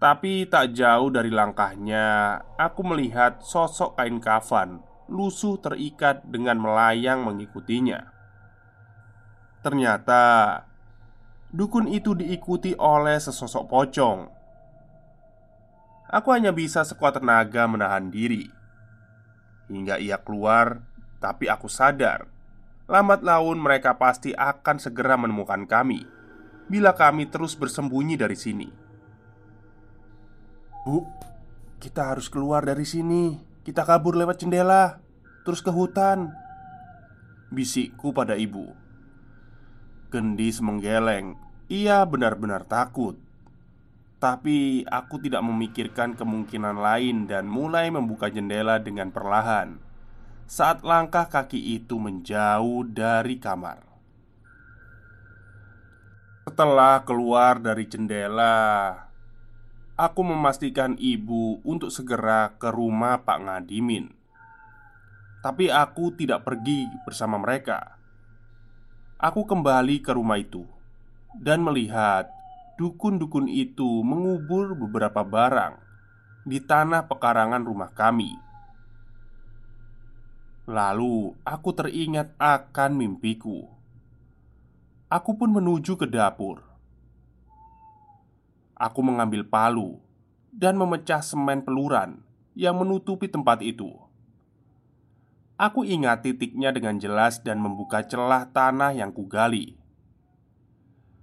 Tapi 0.00 0.48
tak 0.48 0.72
jauh 0.76 1.08
dari 1.12 1.32
langkahnya, 1.32 2.40
aku 2.60 2.80
melihat 2.84 3.40
sosok 3.40 3.96
kain 3.96 4.20
kafan 4.20 4.84
lusuh 5.08 5.60
terikat 5.60 6.24
dengan 6.24 6.60
melayang 6.60 7.24
mengikutinya. 7.24 8.12
Ternyata 9.60 10.22
dukun 11.54 11.86
itu 11.86 12.18
diikuti 12.18 12.74
oleh 12.74 13.14
sesosok 13.22 13.64
pocong. 13.70 14.20
Aku 16.10 16.28
hanya 16.34 16.50
bisa 16.50 16.82
sekuat 16.82 17.22
tenaga 17.22 17.70
menahan 17.70 18.10
diri 18.10 18.50
hingga 19.70 19.96
ia 19.96 20.20
keluar 20.20 20.84
tapi 21.22 21.48
aku 21.48 21.70
sadar, 21.70 22.28
lambat 22.90 23.24
laun 23.24 23.56
mereka 23.56 23.96
pasti 23.96 24.36
akan 24.36 24.76
segera 24.76 25.16
menemukan 25.16 25.64
kami 25.64 26.04
bila 26.68 26.92
kami 26.92 27.30
terus 27.30 27.56
bersembunyi 27.56 28.18
dari 28.20 28.36
sini. 28.36 28.68
Bu, 30.84 31.00
kita 31.80 32.12
harus 32.12 32.28
keluar 32.28 32.60
dari 32.68 32.84
sini. 32.84 33.40
Kita 33.64 33.88
kabur 33.88 34.20
lewat 34.20 34.44
jendela, 34.44 35.00
terus 35.48 35.64
ke 35.64 35.72
hutan. 35.72 36.28
Bisikku 37.48 38.12
pada 38.12 38.36
ibu. 38.36 38.83
Gendis 40.14 40.62
menggeleng. 40.62 41.34
Ia 41.66 42.06
benar-benar 42.06 42.62
takut. 42.70 43.18
Tapi 44.22 44.86
aku 44.86 45.18
tidak 45.18 45.42
memikirkan 45.42 46.14
kemungkinan 46.14 46.78
lain 46.78 47.26
dan 47.26 47.50
mulai 47.50 47.90
membuka 47.90 48.30
jendela 48.30 48.78
dengan 48.78 49.10
perlahan 49.10 49.82
saat 50.46 50.86
langkah 50.86 51.26
kaki 51.26 51.82
itu 51.82 51.98
menjauh 51.98 52.86
dari 52.86 53.42
kamar. 53.42 53.82
Setelah 56.46 57.02
keluar 57.02 57.58
dari 57.58 57.90
jendela, 57.90 58.94
aku 59.98 60.20
memastikan 60.22 60.94
ibu 60.94 61.58
untuk 61.66 61.90
segera 61.90 62.54
ke 62.54 62.70
rumah 62.70 63.18
Pak 63.26 63.38
Ngadimin. 63.42 64.14
Tapi 65.42 65.74
aku 65.74 66.14
tidak 66.14 66.46
pergi 66.46 66.86
bersama 67.02 67.34
mereka. 67.40 68.03
Aku 69.24 69.48
kembali 69.48 70.04
ke 70.04 70.12
rumah 70.12 70.36
itu 70.36 70.68
dan 71.32 71.64
melihat 71.64 72.28
dukun-dukun 72.76 73.48
itu 73.48 74.04
mengubur 74.04 74.76
beberapa 74.76 75.24
barang 75.24 75.80
di 76.44 76.60
tanah 76.60 77.08
pekarangan 77.08 77.64
rumah 77.64 77.88
kami. 77.96 78.36
Lalu 80.68 81.32
aku 81.40 81.72
teringat 81.72 82.36
akan 82.36 83.00
mimpiku. 83.00 83.64
Aku 85.08 85.40
pun 85.40 85.56
menuju 85.56 85.96
ke 85.96 86.04
dapur. 86.04 86.60
Aku 88.76 89.00
mengambil 89.00 89.40
palu 89.48 90.04
dan 90.52 90.76
memecah 90.76 91.24
semen 91.24 91.64
peluran 91.64 92.20
yang 92.52 92.76
menutupi 92.76 93.32
tempat 93.32 93.64
itu. 93.64 94.03
Aku 95.54 95.86
ingat 95.86 96.26
titiknya 96.26 96.74
dengan 96.74 96.98
jelas 96.98 97.38
dan 97.38 97.62
membuka 97.62 98.02
celah 98.02 98.50
tanah 98.50 98.90
yang 98.90 99.14
kugali. 99.14 99.78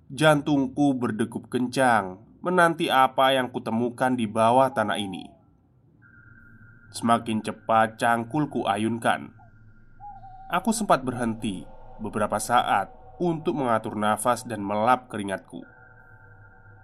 Jantungku 0.08 0.96
berdegup 0.96 1.52
kencang 1.52 2.24
menanti 2.40 2.88
apa 2.88 3.36
yang 3.36 3.52
kutemukan 3.52 4.16
di 4.16 4.32
bawah 4.32 4.72
tanah 4.72 4.96
ini. 4.96 5.28
Semakin 6.96 7.40
cepat 7.40 7.96
cangkulku 7.96 8.68
ayunkan 8.68 9.32
Aku 10.52 10.76
sempat 10.76 11.08
berhenti 11.08 11.64
beberapa 12.04 12.36
saat 12.36 12.92
untuk 13.16 13.56
mengatur 13.56 13.96
nafas 13.96 14.44
dan 14.44 14.60
melap 14.60 15.08
keringatku 15.08 15.64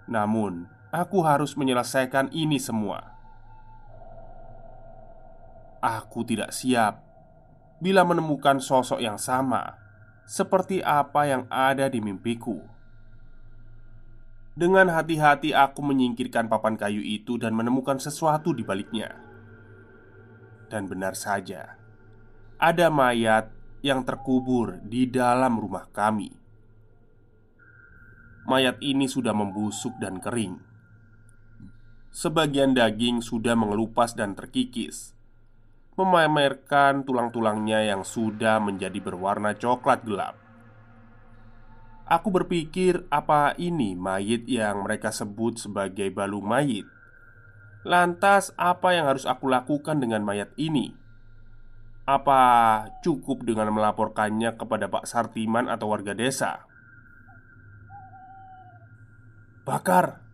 Namun, 0.08 0.64
aku 0.88 1.20
harus 1.20 1.52
menyelesaikan 1.60 2.32
ini 2.32 2.56
semua 2.56 3.20
Aku 5.84 6.24
tidak 6.24 6.56
siap 6.56 7.07
bila 7.78 8.02
menemukan 8.02 8.58
sosok 8.58 8.98
yang 8.98 9.18
sama 9.18 9.78
seperti 10.28 10.84
apa 10.84 11.24
yang 11.24 11.42
ada 11.48 11.88
di 11.88 12.04
mimpiku. 12.04 12.60
Dengan 14.58 14.92
hati-hati, 14.92 15.56
aku 15.56 15.80
menyingkirkan 15.80 16.50
papan 16.50 16.76
kayu 16.76 17.00
itu 17.00 17.40
dan 17.40 17.56
menemukan 17.56 17.96
sesuatu 17.96 18.52
di 18.52 18.66
baliknya. 18.66 19.14
Dan 20.68 20.84
benar 20.84 21.16
saja, 21.16 21.78
ada 22.60 22.90
mayat 22.92 23.48
yang 23.80 24.02
terkubur 24.02 24.82
di 24.82 25.06
dalam 25.08 25.56
rumah 25.56 25.86
kami. 25.88 26.34
Mayat 28.44 28.82
ini 28.82 29.06
sudah 29.06 29.32
membusuk 29.32 29.96
dan 30.02 30.18
kering. 30.18 30.58
Sebagian 32.10 32.74
daging 32.74 33.22
sudah 33.22 33.54
mengelupas 33.54 34.18
dan 34.18 34.34
terkikis, 34.34 35.14
memamerkan 35.98 37.02
tulang-tulangnya 37.02 37.82
yang 37.82 38.06
sudah 38.06 38.62
menjadi 38.62 39.02
berwarna 39.02 39.58
coklat 39.58 40.06
gelap. 40.06 40.38
Aku 42.08 42.32
berpikir, 42.32 43.04
apa 43.12 43.52
ini 43.58 43.92
mayit 43.98 44.48
yang 44.48 44.86
mereka 44.86 45.12
sebut 45.12 45.60
sebagai 45.60 46.08
balu 46.08 46.40
mayit? 46.40 46.86
Lantas, 47.84 48.54
apa 48.56 48.96
yang 48.96 49.10
harus 49.10 49.28
aku 49.28 49.50
lakukan 49.50 50.00
dengan 50.00 50.24
mayat 50.24 50.54
ini? 50.56 50.96
Apa 52.08 52.40
cukup 53.04 53.44
dengan 53.44 53.68
melaporkannya 53.68 54.56
kepada 54.56 54.88
Pak 54.88 55.04
Sartiman 55.04 55.68
atau 55.68 55.92
warga 55.92 56.16
desa? 56.16 56.64
Bakar! 59.68 60.24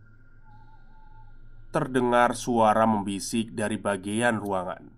Terdengar 1.75 2.39
suara 2.39 2.87
membisik 2.87 3.51
dari 3.51 3.75
bagian 3.75 4.39
ruangan. 4.39 4.94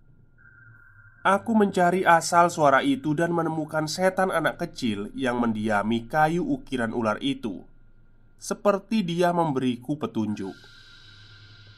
Aku 1.27 1.59
mencari 1.59 2.07
asal 2.07 2.47
suara 2.47 2.79
itu 2.79 3.11
dan 3.11 3.35
menemukan 3.35 3.83
setan 3.91 4.31
anak 4.31 4.63
kecil 4.63 5.11
yang 5.11 5.43
mendiami 5.43 6.07
kayu 6.07 6.39
ukiran 6.39 6.95
ular 6.95 7.19
itu, 7.19 7.67
seperti 8.39 9.03
dia 9.03 9.35
memberiku 9.35 9.99
petunjuk. 9.99 10.55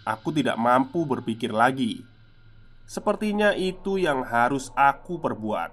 Aku 0.05 0.29
tidak 0.29 0.53
mampu 0.61 1.01
berpikir 1.09 1.49
lagi 1.49 2.05
Sepertinya 2.89 3.53
itu 3.53 4.01
yang 4.01 4.25
harus 4.25 4.73
aku 4.73 5.21
perbuat. 5.21 5.69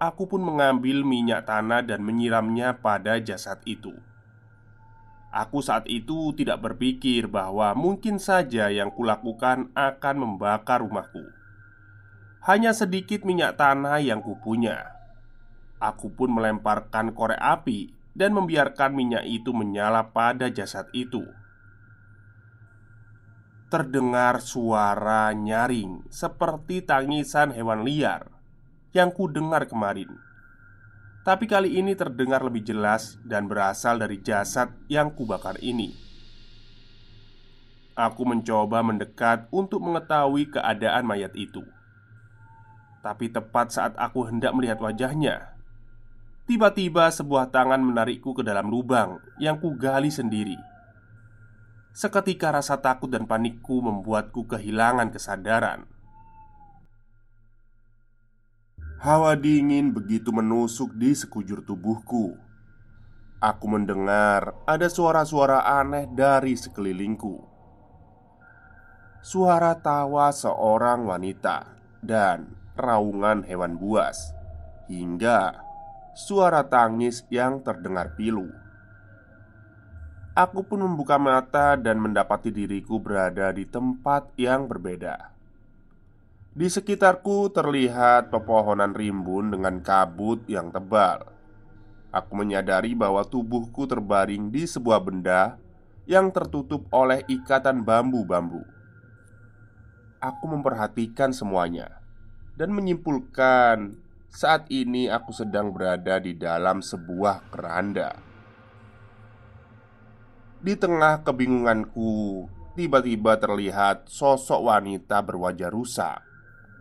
Aku 0.00 0.24
pun 0.24 0.40
mengambil 0.40 1.04
minyak 1.04 1.44
tanah 1.44 1.84
dan 1.84 2.00
menyiramnya 2.00 2.80
pada 2.80 3.20
jasad 3.20 3.60
itu. 3.68 3.92
Aku 5.28 5.60
saat 5.60 5.84
itu 5.92 6.32
tidak 6.32 6.64
berpikir 6.64 7.28
bahwa 7.28 7.76
mungkin 7.76 8.16
saja 8.16 8.72
yang 8.72 8.88
kulakukan 8.88 9.68
akan 9.76 10.16
membakar 10.16 10.80
rumahku. 10.80 11.20
Hanya 12.40 12.72
sedikit 12.72 13.24
minyak 13.28 13.60
tanah 13.60 14.00
yang 14.00 14.24
kupunya. 14.24 14.96
Aku 15.76 16.12
pun 16.12 16.32
melemparkan 16.32 17.12
korek 17.12 17.40
api 17.40 17.92
dan 18.16 18.32
membiarkan 18.32 18.96
minyak 18.96 19.24
itu 19.28 19.52
menyala 19.52 20.12
pada 20.12 20.48
jasad 20.48 20.88
itu 20.92 21.24
terdengar 23.70 24.42
suara 24.42 25.30
nyaring 25.30 26.02
seperti 26.10 26.82
tangisan 26.82 27.54
hewan 27.54 27.86
liar 27.86 28.26
yang 28.90 29.14
ku 29.14 29.30
dengar 29.30 29.70
kemarin. 29.70 30.10
Tapi 31.22 31.46
kali 31.46 31.78
ini 31.78 31.94
terdengar 31.94 32.42
lebih 32.42 32.66
jelas 32.66 33.14
dan 33.22 33.46
berasal 33.46 34.02
dari 34.02 34.18
jasad 34.18 34.74
yang 34.90 35.14
kubakar 35.14 35.54
ini. 35.62 35.94
Aku 37.94 38.26
mencoba 38.26 38.82
mendekat 38.82 39.46
untuk 39.54 39.86
mengetahui 39.86 40.50
keadaan 40.50 41.06
mayat 41.06 41.30
itu. 41.38 41.62
Tapi 43.00 43.32
tepat 43.32 43.72
saat 43.72 43.96
aku 43.96 44.28
hendak 44.28 44.52
melihat 44.52 44.76
wajahnya, 44.76 45.56
tiba-tiba 46.44 47.08
sebuah 47.08 47.48
tangan 47.48 47.80
menarikku 47.80 48.36
ke 48.36 48.44
dalam 48.44 48.68
lubang 48.68 49.24
yang 49.40 49.56
kugali 49.56 50.12
sendiri. 50.12 50.60
Seketika 51.96 52.52
rasa 52.52 52.78
takut 52.78 53.08
dan 53.08 53.24
panikku 53.24 53.80
membuatku 53.80 54.44
kehilangan 54.46 55.10
kesadaran. 55.10 55.88
Hawa 59.00 59.32
dingin 59.32 59.96
begitu 59.96 60.28
menusuk 60.28 60.92
di 60.92 61.16
sekujur 61.16 61.64
tubuhku. 61.64 62.36
aku 63.40 63.64
mendengar 63.72 64.52
ada 64.68 64.92
suara-suara 64.92 65.64
aneh 65.80 66.04
dari 66.12 66.52
sekelilingku. 66.52 67.40
Suara 69.24 69.72
tawa 69.80 70.28
seorang 70.28 71.08
wanita 71.08 71.72
dan 72.04 72.59
raungan 72.80 73.44
hewan 73.44 73.76
buas, 73.76 74.32
hingga 74.88 75.70
suara 76.16 76.66
tangis 76.66 77.22
yang 77.30 77.62
terdengar 77.62 78.18
pilu. 78.18 78.50
Aku 80.34 80.62
pun 80.66 80.82
membuka 80.82 81.18
mata 81.18 81.74
dan 81.76 82.00
mendapati 82.00 82.50
diriku 82.50 82.98
berada 83.02 83.50
di 83.54 83.66
tempat 83.66 84.30
yang 84.38 84.66
berbeda. 84.66 85.30
Di 86.50 86.66
sekitarku 86.66 87.50
terlihat 87.54 88.34
pepohonan 88.34 88.94
rimbun 88.94 89.54
dengan 89.54 89.78
kabut 89.78 90.42
yang 90.50 90.74
tebal. 90.74 91.30
Aku 92.10 92.34
menyadari 92.34 92.98
bahwa 92.98 93.22
tubuhku 93.22 93.86
terbaring 93.86 94.50
di 94.50 94.66
sebuah 94.66 94.98
benda 94.98 95.60
yang 96.10 96.34
tertutup 96.34 96.90
oleh 96.90 97.22
ikatan 97.30 97.86
bambu-bambu. 97.86 98.66
Aku 100.18 100.44
memperhatikan 100.50 101.30
semuanya 101.30 101.99
dan 102.60 102.76
menyimpulkan 102.76 103.96
saat 104.28 104.68
ini 104.68 105.08
aku 105.08 105.32
sedang 105.32 105.72
berada 105.72 106.20
di 106.20 106.36
dalam 106.36 106.84
sebuah 106.84 107.48
keranda. 107.48 108.12
Di 110.60 110.76
tengah 110.76 111.24
kebingunganku, 111.24 112.44
tiba-tiba 112.76 113.40
terlihat 113.40 114.12
sosok 114.12 114.60
wanita 114.68 115.24
berwajah 115.24 115.72
rusak 115.72 116.20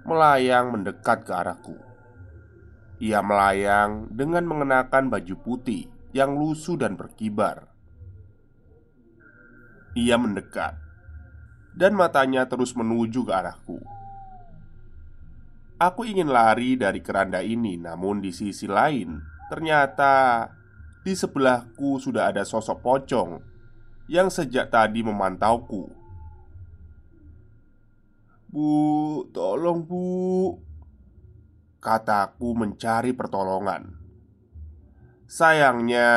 melayang 0.03 0.75
mendekat 0.75 1.23
ke 1.23 1.31
arahku. 1.31 1.79
Ia 2.99 3.23
melayang 3.23 4.11
dengan 4.11 4.43
mengenakan 4.51 5.07
baju 5.07 5.35
putih 5.39 5.87
yang 6.11 6.35
lusuh 6.35 6.75
dan 6.75 6.99
berkibar. 6.99 7.71
Ia 9.95 10.19
mendekat, 10.19 10.75
dan 11.71 11.95
matanya 11.95 12.43
terus 12.51 12.75
menuju 12.75 13.23
ke 13.23 13.31
arahku. 13.31 13.98
Aku 15.79 16.03
ingin 16.03 16.27
lari 16.27 16.75
dari 16.75 16.99
keranda 16.99 17.39
ini, 17.39 17.79
namun 17.79 18.19
di 18.19 18.35
sisi 18.35 18.67
lain 18.67 19.15
ternyata 19.47 20.43
di 21.07 21.15
sebelahku 21.15 22.03
sudah 22.03 22.35
ada 22.35 22.43
sosok 22.43 22.83
pocong 22.83 23.39
yang 24.11 24.27
sejak 24.27 24.67
tadi 24.67 24.99
memantauku. 25.07 25.87
"Bu, 28.51 29.23
tolong, 29.31 29.87
Bu," 29.87 30.59
kataku 31.79 32.59
mencari 32.59 33.15
pertolongan. 33.15 33.95
Sayangnya, 35.31 36.11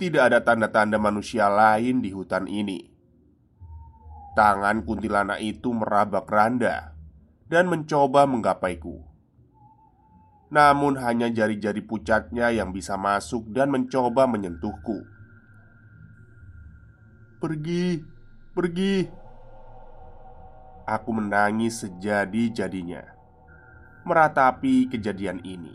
tidak 0.00 0.32
ada 0.32 0.40
tanda-tanda 0.40 0.96
manusia 0.96 1.52
lain 1.52 2.00
di 2.00 2.08
hutan 2.08 2.48
ini. 2.48 2.88
Tangan 4.32 4.80
kuntilanak 4.80 5.44
itu 5.44 5.76
meraba 5.76 6.24
keranda 6.24 6.95
dan 7.46 7.70
mencoba 7.70 8.26
menggapaiku. 8.26 9.02
Namun, 10.50 10.94
hanya 11.02 11.26
jari-jari 11.26 11.82
pucatnya 11.82 12.54
yang 12.54 12.70
bisa 12.70 12.94
masuk 12.94 13.50
dan 13.50 13.70
mencoba 13.70 14.30
menyentuhku. 14.30 15.02
Pergi, 17.42 18.02
pergi. 18.54 19.10
Aku 20.86 21.10
menangis 21.10 21.82
sejadi-jadinya 21.82 23.16
meratapi 24.06 24.86
kejadian 24.86 25.42
ini. 25.42 25.74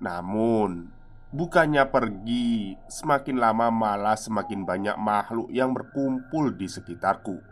Namun, 0.00 0.88
bukannya 1.28 1.84
pergi, 1.92 2.80
semakin 2.88 3.36
lama 3.36 3.68
malah 3.68 4.16
semakin 4.16 4.64
banyak 4.64 4.96
makhluk 4.96 5.52
yang 5.52 5.76
berkumpul 5.76 6.56
di 6.56 6.64
sekitarku. 6.64 7.49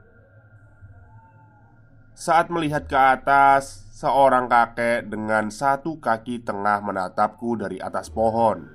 Saat 2.19 2.51
melihat 2.51 2.91
ke 2.91 2.99
atas, 2.99 3.87
seorang 3.95 4.51
kakek 4.51 5.07
dengan 5.07 5.55
satu 5.55 6.03
kaki 6.03 6.43
tengah 6.43 6.83
menatapku 6.83 7.55
dari 7.55 7.79
atas 7.79 8.11
pohon 8.11 8.67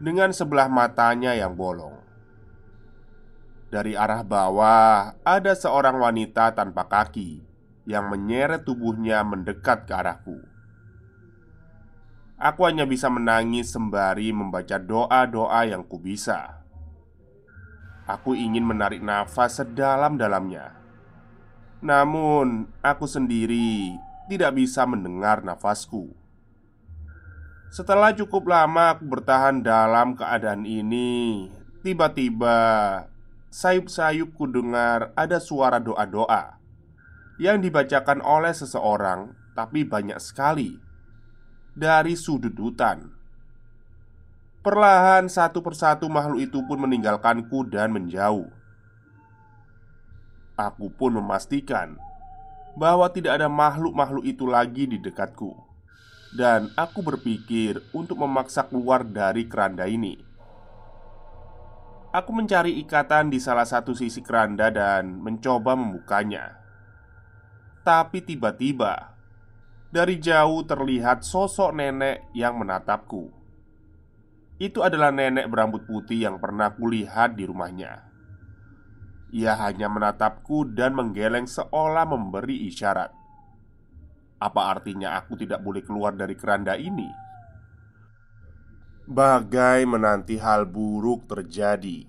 dengan 0.00 0.32
sebelah 0.32 0.64
matanya 0.72 1.36
yang 1.36 1.52
bolong. 1.52 2.00
Dari 3.68 3.92
arah 3.92 4.24
bawah 4.24 5.20
ada 5.20 5.52
seorang 5.52 6.00
wanita 6.00 6.56
tanpa 6.56 6.88
kaki 6.88 7.44
yang 7.84 8.08
menyeret 8.08 8.64
tubuhnya 8.64 9.20
mendekat 9.20 9.84
ke 9.84 9.92
arahku. 9.92 10.40
Aku 12.40 12.64
hanya 12.64 12.88
bisa 12.88 13.12
menangis 13.12 13.68
sembari 13.68 14.32
membaca 14.32 14.80
doa-doa 14.80 15.60
yang 15.68 15.84
kubisa. 15.84 16.64
Aku 18.08 18.32
ingin 18.32 18.64
menarik 18.64 19.04
nafas 19.04 19.60
sedalam-dalamnya. 19.60 20.85
Namun, 21.84 22.70
aku 22.80 23.04
sendiri 23.04 23.96
tidak 24.26 24.56
bisa 24.56 24.82
mendengar 24.88 25.44
nafasku. 25.44 26.10
Setelah 27.68 28.16
cukup 28.16 28.48
lama 28.48 28.96
aku 28.96 29.04
bertahan 29.04 29.60
dalam 29.60 30.16
keadaan 30.16 30.64
ini, 30.64 31.50
tiba-tiba 31.84 32.56
sayup-sayup 33.52 34.32
ku 34.32 34.48
dengar 34.48 35.12
ada 35.12 35.36
suara 35.36 35.76
doa-doa 35.76 36.56
yang 37.36 37.60
dibacakan 37.60 38.24
oleh 38.24 38.56
seseorang, 38.56 39.36
tapi 39.52 39.84
banyak 39.84 40.16
sekali 40.16 40.80
dari 41.76 42.16
sudut 42.16 42.56
hutan. 42.56 43.12
Perlahan 44.64 45.28
satu 45.28 45.62
persatu 45.62 46.08
makhluk 46.08 46.42
itu 46.42 46.58
pun 46.64 46.80
meninggalkanku 46.80 47.68
dan 47.70 47.92
menjauh. 47.92 48.50
Aku 50.56 50.88
pun 50.88 51.12
memastikan 51.12 52.00
bahwa 52.80 53.12
tidak 53.12 53.36
ada 53.36 53.48
makhluk-makhluk 53.48 54.24
itu 54.24 54.48
lagi 54.48 54.88
di 54.88 54.96
dekatku, 54.96 55.52
dan 56.32 56.72
aku 56.80 57.04
berpikir 57.04 57.84
untuk 57.92 58.24
memaksa 58.24 58.64
keluar 58.64 59.04
dari 59.04 59.44
keranda 59.44 59.84
ini. 59.84 60.16
Aku 62.08 62.32
mencari 62.32 62.80
ikatan 62.80 63.28
di 63.28 63.36
salah 63.36 63.68
satu 63.68 63.92
sisi 63.92 64.24
keranda 64.24 64.72
dan 64.72 65.20
mencoba 65.20 65.76
membukanya. 65.76 66.56
Tapi 67.84 68.24
tiba-tiba, 68.24 69.12
dari 69.92 70.16
jauh 70.16 70.64
terlihat 70.64 71.20
sosok 71.20 71.76
nenek 71.76 72.32
yang 72.32 72.56
menatapku. 72.56 73.28
Itu 74.56 74.80
adalah 74.80 75.12
nenek 75.12 75.52
berambut 75.52 75.84
putih 75.84 76.24
yang 76.24 76.40
pernah 76.40 76.72
kulihat 76.72 77.36
di 77.36 77.44
rumahnya. 77.44 78.08
Ia 79.34 79.58
hanya 79.58 79.90
menatapku 79.90 80.70
dan 80.70 80.94
menggeleng 80.94 81.50
seolah 81.50 82.06
memberi 82.06 82.70
isyarat. 82.70 83.10
Apa 84.36 84.76
artinya 84.76 85.16
aku 85.18 85.34
tidak 85.34 85.64
boleh 85.64 85.82
keluar 85.82 86.12
dari 86.12 86.36
keranda 86.36 86.76
ini? 86.76 87.08
Bagai 89.06 89.86
menanti 89.86 90.34
hal 90.34 90.66
buruk 90.66 91.30
terjadi 91.30 92.02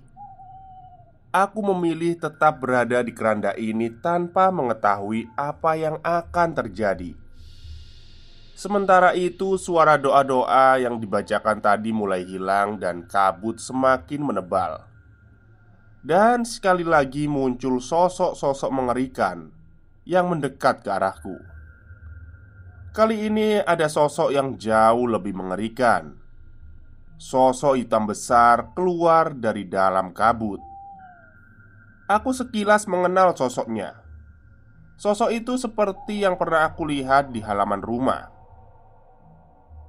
Aku 1.29 1.61
memilih 1.61 2.17
tetap 2.17 2.57
berada 2.57 3.05
di 3.05 3.13
keranda 3.13 3.53
ini 3.53 3.93
tanpa 4.01 4.49
mengetahui 4.49 5.29
apa 5.37 5.77
yang 5.77 6.01
akan 6.01 6.57
terjadi 6.57 7.13
Sementara 8.57 9.13
itu 9.13 9.61
suara 9.61 10.01
doa-doa 10.01 10.81
yang 10.81 10.97
dibacakan 10.97 11.61
tadi 11.61 11.93
mulai 11.93 12.25
hilang 12.25 12.81
dan 12.81 13.05
kabut 13.05 13.61
semakin 13.61 14.33
menebal 14.33 14.81
Dan 16.05 16.45
sekali 16.45 16.85
lagi 16.85 17.25
muncul 17.25 17.81
sosok-sosok 17.81 18.71
mengerikan 18.73 19.49
yang 20.07 20.29
mendekat 20.31 20.85
ke 20.85 20.89
arahku 20.93 21.35
Kali 22.93 23.27
ini 23.27 23.59
ada 23.61 23.89
sosok 23.91 24.31
yang 24.31 24.55
jauh 24.55 25.05
lebih 25.09 25.35
mengerikan 25.35 26.27
Sosok 27.17 27.81
hitam 27.81 28.05
besar 28.05 28.77
keluar 28.77 29.33
dari 29.33 29.65
dalam 29.65 30.13
kabut. 30.13 30.61
Aku 32.05 32.29
sekilas 32.29 32.85
mengenal 32.85 33.33
sosoknya. 33.33 33.97
Sosok 35.01 35.33
itu 35.33 35.57
seperti 35.57 36.21
yang 36.21 36.37
pernah 36.37 36.69
aku 36.69 36.85
lihat 36.85 37.33
di 37.33 37.41
halaman 37.41 37.81
rumah. 37.81 38.29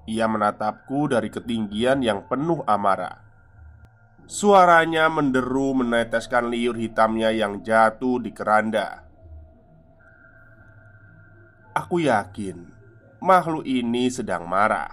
Ia 0.09 0.25
menatapku 0.25 1.13
dari 1.13 1.29
ketinggian 1.29 2.01
yang 2.01 2.25
penuh 2.25 2.65
amarah. 2.65 3.28
Suaranya 4.29 5.09
menderu 5.09 5.73
meneteskan 5.73 6.53
liur 6.53 6.77
hitamnya 6.77 7.33
yang 7.33 7.65
jatuh 7.65 8.21
di 8.21 8.29
keranda. 8.29 9.09
Aku 11.73 11.97
yakin 11.97 12.69
makhluk 13.25 13.65
ini 13.65 14.13
sedang 14.13 14.45
marah. 14.45 14.93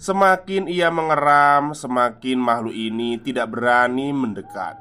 Semakin 0.00 0.64
ia 0.64 0.88
mengeram, 0.88 1.76
semakin 1.76 2.40
makhluk 2.40 2.72
ini 2.72 3.20
tidak 3.20 3.52
berani 3.52 4.08
mendekat. 4.16 4.80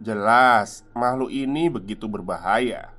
Jelas, 0.00 0.88
makhluk 0.96 1.28
ini 1.28 1.68
begitu 1.68 2.08
berbahaya. 2.08 2.95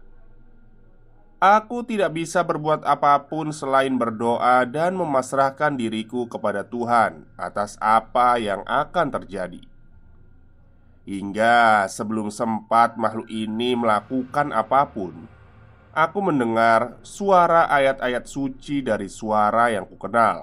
Aku 1.37 1.85
tidak 1.85 2.17
bisa 2.17 2.41
berbuat 2.41 2.81
apa 2.81 3.29
pun 3.29 3.53
selain 3.53 3.93
berdoa 3.93 4.65
dan 4.65 4.97
memasrahkan 4.97 5.77
diriku 5.77 6.25
kepada 6.25 6.65
Tuhan 6.65 7.29
atas 7.37 7.77
apa 7.77 8.41
yang 8.41 8.65
akan 8.65 9.13
terjadi. 9.13 9.61
Hingga 11.05 11.85
sebelum 11.93 12.33
sempat 12.33 12.97
makhluk 12.97 13.29
ini 13.29 13.77
melakukan 13.77 14.49
apa 14.49 14.89
pun, 14.89 15.29
aku 15.93 16.25
mendengar 16.25 16.97
suara 17.05 17.69
ayat-ayat 17.69 18.25
suci 18.25 18.81
dari 18.81 19.05
suara 19.05 19.69
yang 19.69 19.85
kukenal. 19.85 20.41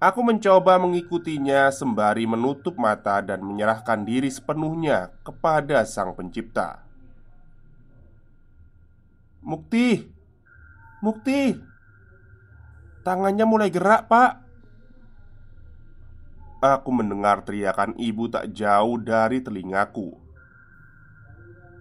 Aku 0.00 0.24
mencoba 0.24 0.80
mengikutinya 0.80 1.68
sembari 1.68 2.24
menutup 2.24 2.80
mata 2.80 3.20
dan 3.20 3.44
menyerahkan 3.44 4.08
diri 4.08 4.32
sepenuhnya 4.32 5.12
kepada 5.20 5.84
Sang 5.84 6.16
Pencipta. 6.16 6.83
Mukti. 9.44 10.00
Mukti. 11.04 11.52
Tangannya 13.04 13.44
mulai 13.44 13.68
gerak 13.68 14.08
pak. 14.08 14.40
Aku 16.64 16.88
mendengar 16.96 17.44
teriakan 17.44 17.92
ibu 18.00 18.24
tak 18.32 18.56
jauh 18.56 18.96
dari 18.96 19.44
telingaku. 19.44 20.16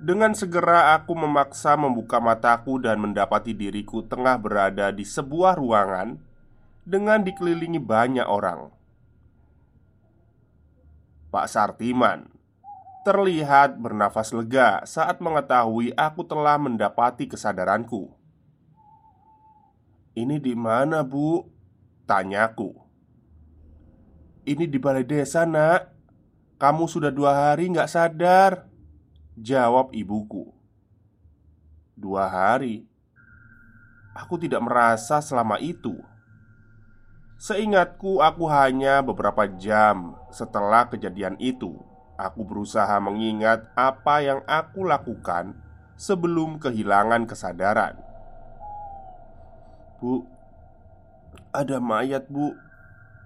Dengan 0.04 0.36
segera 0.36 1.00
aku 1.00 1.16
memaksa 1.16 1.80
membuka 1.80 2.20
mataku 2.20 2.84
dan 2.84 3.00
mendapati 3.00 3.56
diriku 3.56 4.04
tengah 4.04 4.36
berada 4.36 4.92
di 4.92 5.08
sebuah 5.08 5.56
ruangan 5.56 6.20
Dengan 6.84 7.24
dikelilingi 7.24 7.80
banyak 7.80 8.28
orang. 8.28 8.68
Pak 11.32 11.48
Sartiman 11.48 12.33
terlihat 13.04 13.78
bernafas 13.78 14.32
lega 14.32 14.80
saat 14.88 15.20
mengetahui 15.20 15.92
aku 16.00 16.24
telah 16.24 16.56
mendapati 16.56 17.28
kesadaranku. 17.28 18.16
"Ini 20.16 20.40
di 20.40 20.56
mana, 20.56 21.04
Bu?" 21.04 21.44
tanyaku. 22.08 22.72
"Ini 24.48 24.66
di 24.66 24.80
balai 24.80 25.04
desa, 25.04 25.44
Nak. 25.44 25.92
Kamu 26.58 26.88
sudah 26.88 27.12
dua 27.12 27.36
hari 27.52 27.68
nggak 27.68 27.92
sadar," 27.92 28.72
jawab 29.36 29.92
ibuku. 29.92 30.56
Dua 32.00 32.32
hari? 32.32 32.88
Aku 34.16 34.40
tidak 34.40 34.64
merasa 34.64 35.20
selama 35.20 35.60
itu. 35.60 36.00
Seingatku, 37.36 38.24
aku 38.24 38.48
hanya 38.48 39.04
beberapa 39.04 39.44
jam 39.46 40.16
setelah 40.32 40.88
kejadian 40.88 41.36
itu 41.44 41.93
Aku 42.24 42.48
berusaha 42.48 42.96
mengingat 43.04 43.68
apa 43.76 44.24
yang 44.24 44.40
aku 44.48 44.88
lakukan 44.88 45.60
sebelum 46.00 46.56
kehilangan 46.56 47.28
kesadaran. 47.28 48.00
Bu, 50.00 50.24
ada 51.52 51.84
mayat, 51.84 52.32
Bu. 52.32 52.56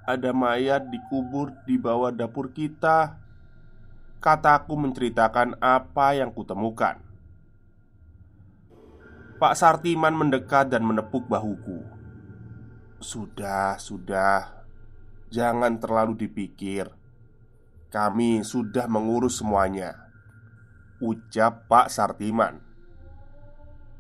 Ada 0.10 0.34
mayat 0.34 0.90
dikubur 0.90 1.54
di 1.70 1.78
bawah 1.78 2.10
dapur 2.10 2.50
kita. 2.50 3.22
Kataku 4.18 4.74
menceritakan 4.74 5.62
apa 5.62 6.18
yang 6.18 6.34
kutemukan. 6.34 6.98
Pak 9.38 9.54
Sartiman 9.54 10.18
mendekat 10.18 10.74
dan 10.74 10.82
menepuk 10.82 11.30
bahuku. 11.30 11.86
Sudah, 12.98 13.78
sudah, 13.78 14.66
jangan 15.30 15.78
terlalu 15.78 16.26
dipikir. 16.26 16.90
Kami 17.88 18.44
sudah 18.44 18.92
mengurus 18.92 19.40
semuanya 19.40 19.96
Ucap 21.00 21.72
Pak 21.72 21.88
Sartiman 21.88 22.60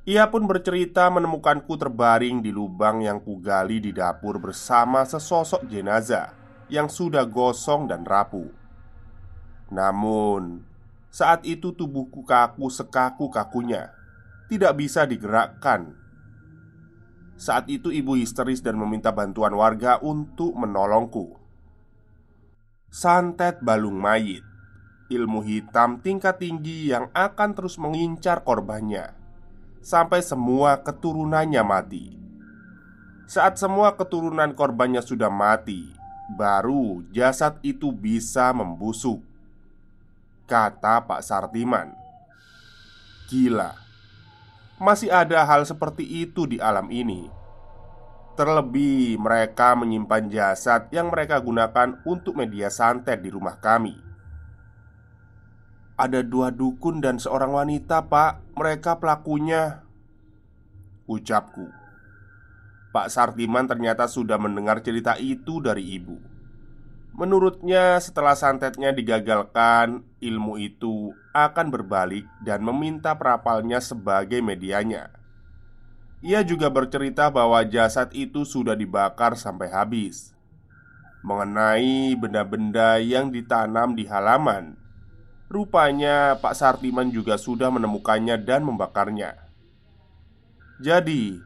Ia 0.04 0.28
pun 0.28 0.44
bercerita 0.44 1.08
menemukanku 1.08 1.76
terbaring 1.80 2.44
di 2.44 2.52
lubang 2.52 3.00
yang 3.00 3.24
kugali 3.24 3.80
di 3.80 3.96
dapur 3.96 4.44
bersama 4.44 5.08
sesosok 5.08 5.68
jenazah 5.72 6.36
yang 6.68 6.92
sudah 6.92 7.24
gosong 7.28 7.88
dan 7.88 8.04
rapuh. 8.04 8.52
Namun, 9.72 10.64
saat 11.12 11.44
itu 11.44 11.76
tubuhku 11.76 12.24
kaku 12.24 12.68
sekaku-kakunya, 12.72 13.92
tidak 14.48 14.80
bisa 14.80 15.04
digerakkan. 15.04 15.96
Saat 17.36 17.68
itu 17.72 17.92
ibu 17.92 18.16
histeris 18.16 18.64
dan 18.64 18.80
meminta 18.80 19.12
bantuan 19.12 19.54
warga 19.56 20.00
untuk 20.00 20.56
menolongku. 20.56 21.47
Santet 22.88 23.60
balung 23.60 24.00
mayit. 24.00 24.44
Ilmu 25.08 25.44
hitam 25.44 26.00
tingkat 26.00 26.40
tinggi 26.40 26.92
yang 26.92 27.12
akan 27.12 27.56
terus 27.56 27.76
mengincar 27.80 28.44
korbannya. 28.44 29.16
Sampai 29.84 30.24
semua 30.24 30.84
keturunannya 30.84 31.64
mati. 31.64 32.06
Saat 33.28 33.60
semua 33.60 33.96
keturunan 33.96 34.56
korbannya 34.56 35.04
sudah 35.04 35.32
mati 35.32 35.98
Baru 36.28 37.08
jasad 37.16 37.56
itu 37.64 37.88
bisa 37.96 38.52
membusuk. 38.52 39.24
Kata 40.44 41.00
Pak 41.00 41.24
Sartiman. 41.24 41.96
Gila. 43.32 43.72
Masih 44.76 45.08
ada 45.08 45.48
hal 45.48 45.64
seperti 45.64 46.04
itu 46.04 46.44
di 46.44 46.60
alam 46.60 46.92
ini 46.92 47.37
Terlebih, 48.38 49.18
mereka 49.18 49.74
menyimpan 49.74 50.30
jasad 50.30 50.94
yang 50.94 51.10
mereka 51.10 51.42
gunakan 51.42 51.98
untuk 52.06 52.38
media 52.38 52.70
santet 52.70 53.26
di 53.26 53.34
rumah 53.34 53.58
kami. 53.58 53.98
Ada 55.98 56.22
dua 56.22 56.54
dukun 56.54 57.02
dan 57.02 57.18
seorang 57.18 57.50
wanita, 57.50 58.06
Pak. 58.06 58.54
Mereka 58.54 59.02
pelakunya. 59.02 59.82
Ucapku. 61.10 61.66
Pak 62.94 63.10
Sartiman 63.10 63.66
ternyata 63.66 64.06
sudah 64.06 64.38
mendengar 64.38 64.86
cerita 64.86 65.18
itu 65.18 65.58
dari 65.58 65.98
ibu. 65.98 66.22
Menurutnya, 67.18 67.98
setelah 67.98 68.38
santetnya 68.38 68.94
digagalkan, 68.94 70.06
ilmu 70.22 70.62
itu 70.62 71.10
akan 71.34 71.74
berbalik 71.74 72.30
dan 72.46 72.62
meminta 72.62 73.18
perapalnya 73.18 73.82
sebagai 73.82 74.46
medianya. 74.46 75.10
Ia 76.26 76.42
juga 76.42 76.74
bercerita 76.74 77.30
bahwa 77.30 77.62
jasad 77.62 78.10
itu 78.10 78.42
sudah 78.42 78.74
dibakar 78.74 79.38
sampai 79.38 79.70
habis. 79.70 80.34
Mengenai 81.22 82.18
benda-benda 82.18 82.98
yang 82.98 83.30
ditanam 83.30 83.94
di 83.94 84.10
halaman, 84.10 84.74
rupanya 85.46 86.34
Pak 86.42 86.58
Sartiman 86.58 87.14
juga 87.14 87.38
sudah 87.38 87.70
menemukannya 87.70 88.34
dan 88.42 88.66
membakarnya. 88.66 89.38
Jadi, 90.82 91.38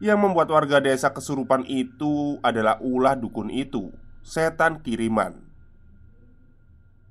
yang 0.00 0.20
membuat 0.24 0.48
warga 0.48 0.80
desa 0.80 1.12
kesurupan 1.12 1.68
itu 1.68 2.40
adalah 2.40 2.80
ulah 2.80 3.16
dukun 3.16 3.52
itu, 3.52 3.92
setan 4.24 4.80
kiriman. 4.80 5.44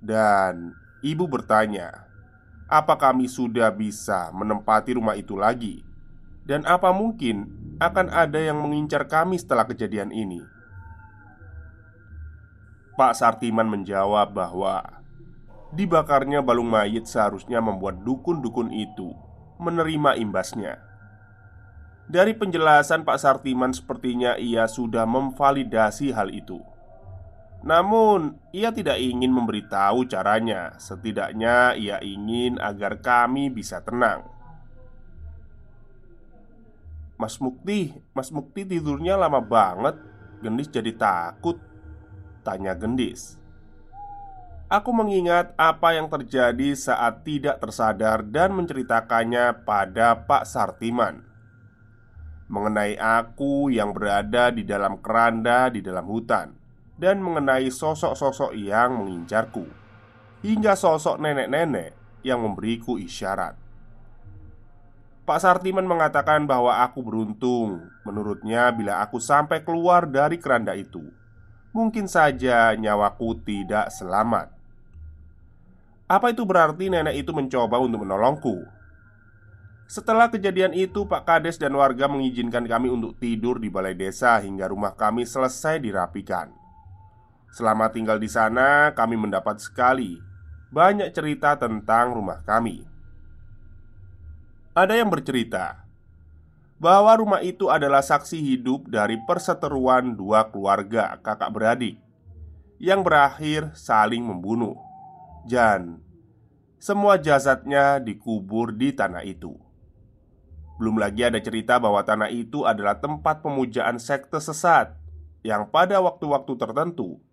Dan 0.01 0.73
ibu 1.05 1.29
bertanya, 1.29 2.09
"Apa 2.65 2.97
kami 2.97 3.29
sudah 3.29 3.69
bisa 3.69 4.33
menempati 4.33 4.97
rumah 4.97 5.13
itu 5.13 5.37
lagi?" 5.37 5.94
Dan 6.45 6.61
apa 6.69 6.93
mungkin 6.93 7.49
akan 7.81 8.13
ada 8.13 8.37
yang 8.37 8.61
mengincar 8.61 9.09
kami 9.09 9.41
setelah 9.41 9.65
kejadian 9.65 10.13
ini? 10.13 10.45
Pak 12.95 13.17
Sartiman 13.17 13.67
menjawab 13.67 14.31
bahwa 14.31 15.03
dibakarnya 15.75 16.39
balung 16.39 16.71
mayit 16.71 17.09
seharusnya 17.09 17.59
membuat 17.59 18.05
dukun-dukun 18.05 18.71
itu 18.71 19.11
menerima 19.59 20.15
imbasnya. 20.21 20.79
Dari 22.05 22.37
penjelasan 22.37 23.01
Pak 23.01 23.17
Sartiman, 23.17 23.73
sepertinya 23.73 24.37
ia 24.37 24.69
sudah 24.69 25.09
memvalidasi 25.09 26.13
hal 26.13 26.29
itu. 26.29 26.61
Namun, 27.65 28.37
ia 28.53 28.69
tidak 28.69 29.01
ingin 29.01 29.33
memberitahu 29.33 30.05
caranya. 30.05 30.77
Setidaknya, 30.77 31.73
ia 31.73 31.97
ingin 32.05 32.61
agar 32.61 33.01
kami 33.01 33.49
bisa 33.49 33.81
tenang. 33.81 34.34
Mas 37.15 37.39
Mukti, 37.39 37.95
Mas 38.11 38.27
Mukti 38.27 38.67
tidurnya 38.67 39.15
lama 39.15 39.39
banget. 39.39 39.95
Gendis 40.43 40.67
jadi 40.67 40.91
takut. 40.91 41.55
Tanya 42.43 42.75
Gendis. 42.75 43.39
Aku 44.67 44.91
mengingat 44.91 45.55
apa 45.55 45.95
yang 45.95 46.11
terjadi 46.11 46.75
saat 46.75 47.23
tidak 47.23 47.63
tersadar 47.63 48.25
dan 48.25 48.51
menceritakannya 48.51 49.63
pada 49.63 50.27
Pak 50.27 50.43
Sartiman. 50.43 51.23
Mengenai 52.51 52.99
aku 52.99 53.71
yang 53.71 53.95
berada 53.95 54.51
di 54.51 54.61
dalam 54.67 55.01
keranda 55.01 55.65
di 55.73 55.81
dalam 55.81 56.05
hutan 56.05 56.53
Dan 56.93 57.17
mengenai 57.17 57.73
sosok-sosok 57.73 58.53
yang 58.55 59.01
mengincarku. 59.01 59.65
Hingga 60.45 60.77
sosok 60.77 61.19
nenek-nenek 61.19 62.21
yang 62.23 62.39
memberiku 62.39 62.95
isyarat 62.95 63.64
Pak 65.25 65.41
Sartiman 65.41 65.89
mengatakan 65.89 66.45
bahwa 66.45 66.85
aku 66.85 67.01
beruntung. 67.01 67.89
Menurutnya, 68.05 68.69
bila 68.69 69.01
aku 69.01 69.17
sampai 69.17 69.65
keluar 69.65 70.05
dari 70.05 70.37
keranda 70.37 70.77
itu, 70.77 71.01
mungkin 71.73 72.05
saja 72.05 72.77
nyawaku 72.77 73.41
tidak 73.41 73.89
selamat. 73.89 74.53
Apa 76.05 76.29
itu 76.29 76.45
berarti 76.45 76.93
nenek 76.93 77.25
itu 77.25 77.33
mencoba 77.33 77.81
untuk 77.81 78.05
menolongku? 78.05 78.69
Setelah 79.89 80.29
kejadian 80.29 80.77
itu, 80.77 81.09
Pak 81.09 81.25
Kades 81.25 81.57
dan 81.57 81.73
warga 81.73 82.05
mengizinkan 82.05 82.69
kami 82.69 82.93
untuk 82.93 83.17
tidur 83.17 83.57
di 83.57 83.73
balai 83.73 83.97
desa 83.97 84.37
hingga 84.37 84.69
rumah 84.69 84.93
kami 84.93 85.25
selesai 85.25 85.81
dirapikan. 85.81 86.53
Selama 87.49 87.89
tinggal 87.89 88.21
di 88.21 88.29
sana, 88.29 88.93
kami 88.93 89.17
mendapat 89.17 89.57
sekali 89.57 90.21
banyak 90.69 91.09
cerita 91.13 91.57
tentang 91.57 92.13
rumah 92.13 92.45
kami. 92.45 92.94
Ada 94.75 94.99
yang 94.99 95.07
bercerita 95.07 95.87
bahwa 96.75 97.15
rumah 97.15 97.39
itu 97.39 97.71
adalah 97.71 98.03
saksi 98.03 98.35
hidup 98.35 98.91
dari 98.91 99.15
perseteruan 99.23 100.19
dua 100.19 100.51
keluarga 100.51 101.15
kakak 101.23 101.47
beradik 101.47 101.95
yang 102.75 102.99
berakhir 102.99 103.71
saling 103.71 104.19
membunuh. 104.19 104.75
Dan 105.47 106.03
semua 106.75 107.15
jasadnya 107.15 108.03
dikubur 108.03 108.75
di 108.75 108.91
tanah 108.91 109.23
itu. 109.23 109.55
Belum 110.75 110.99
lagi 110.99 111.23
ada 111.23 111.39
cerita 111.39 111.79
bahwa 111.79 112.03
tanah 112.03 112.27
itu 112.35 112.67
adalah 112.67 112.99
tempat 112.99 113.39
pemujaan 113.39 113.95
sekte 113.95 114.43
sesat 114.43 114.91
yang 115.39 115.71
pada 115.71 116.03
waktu-waktu 116.03 116.51
tertentu 116.59 117.23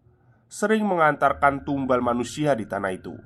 sering 0.47 0.87
mengantarkan 0.87 1.67
tumbal 1.67 1.99
manusia 2.07 2.55
di 2.55 2.71
tanah 2.71 2.95
itu. 2.95 3.19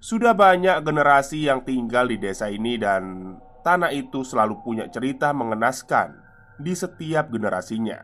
Sudah 0.00 0.32
banyak 0.32 0.80
generasi 0.80 1.44
yang 1.44 1.60
tinggal 1.60 2.08
di 2.08 2.16
desa 2.16 2.48
ini 2.48 2.80
dan 2.80 3.36
tanah 3.60 3.92
itu 3.92 4.24
selalu 4.24 4.64
punya 4.64 4.88
cerita 4.88 5.28
mengenaskan 5.36 6.16
di 6.56 6.72
setiap 6.72 7.28
generasinya. 7.28 8.00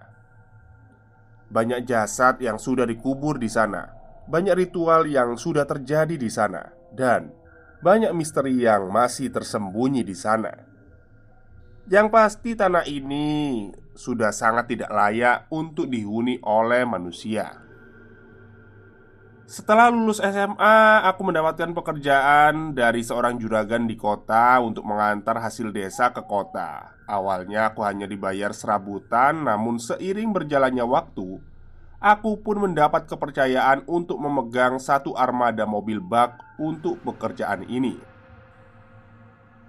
Banyak 1.49 1.89
jasad 1.89 2.37
yang 2.45 2.61
sudah 2.61 2.85
dikubur 2.85 3.41
di 3.41 3.49
sana, 3.49 3.97
banyak 4.29 4.69
ritual 4.69 5.09
yang 5.09 5.41
sudah 5.41 5.65
terjadi 5.65 6.21
di 6.21 6.29
sana, 6.29 6.69
dan 6.93 7.33
banyak 7.81 8.13
misteri 8.13 8.61
yang 8.61 8.93
masih 8.93 9.33
tersembunyi 9.33 10.05
di 10.05 10.13
sana. 10.13 10.53
Yang 11.89 12.09
pasti, 12.13 12.53
tanah 12.53 12.85
ini 12.85 13.71
sudah 13.97 14.37
sangat 14.37 14.69
tidak 14.69 14.93
layak 14.93 15.49
untuk 15.49 15.89
dihuni 15.89 16.45
oleh 16.45 16.85
manusia. 16.85 17.66
Setelah 19.47 19.95
lulus 19.95 20.19
SMA, 20.19 21.07
aku 21.07 21.23
mendapatkan 21.23 21.71
pekerjaan 21.71 22.75
dari 22.75 23.07
seorang 23.07 23.39
juragan 23.39 23.87
di 23.87 23.95
kota 23.95 24.59
untuk 24.59 24.83
mengantar 24.83 25.39
hasil 25.39 25.71
desa 25.71 26.11
ke 26.11 26.19
kota. 26.27 26.99
Awalnya 27.07 27.71
aku 27.71 27.87
hanya 27.87 28.11
dibayar 28.11 28.51
serabutan, 28.51 29.47
namun 29.47 29.79
seiring 29.79 30.35
berjalannya 30.35 30.83
waktu, 30.83 31.39
aku 32.03 32.43
pun 32.43 32.59
mendapat 32.59 33.07
kepercayaan 33.07 33.87
untuk 33.87 34.19
memegang 34.19 34.83
satu 34.83 35.15
armada 35.15 35.63
mobil 35.63 36.03
bak 36.03 36.43
untuk 36.59 36.99
pekerjaan 37.07 37.71
ini. 37.71 38.03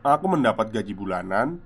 Aku 0.01 0.25
mendapat 0.25 0.73
gaji 0.73 0.97
bulanan, 0.97 1.61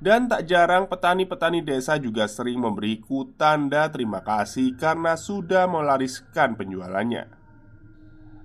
dan 0.00 0.32
tak 0.32 0.48
jarang 0.48 0.88
petani-petani 0.88 1.60
desa 1.60 2.00
juga 2.00 2.24
sering 2.24 2.56
memberiku 2.56 3.28
tanda 3.36 3.84
terima 3.92 4.24
kasih 4.24 4.72
karena 4.80 5.12
sudah 5.12 5.68
melariskan 5.68 6.56
penjualannya. 6.56 7.28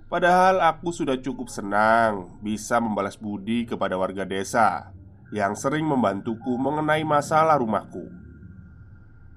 Padahal 0.06 0.62
aku 0.62 0.94
sudah 0.94 1.18
cukup 1.18 1.50
senang 1.50 2.38
bisa 2.44 2.78
membalas 2.78 3.18
budi 3.18 3.66
kepada 3.66 3.98
warga 3.98 4.22
desa 4.22 4.94
yang 5.34 5.58
sering 5.58 5.82
membantuku 5.82 6.54
mengenai 6.54 7.02
masalah 7.02 7.58
rumahku. 7.58 8.06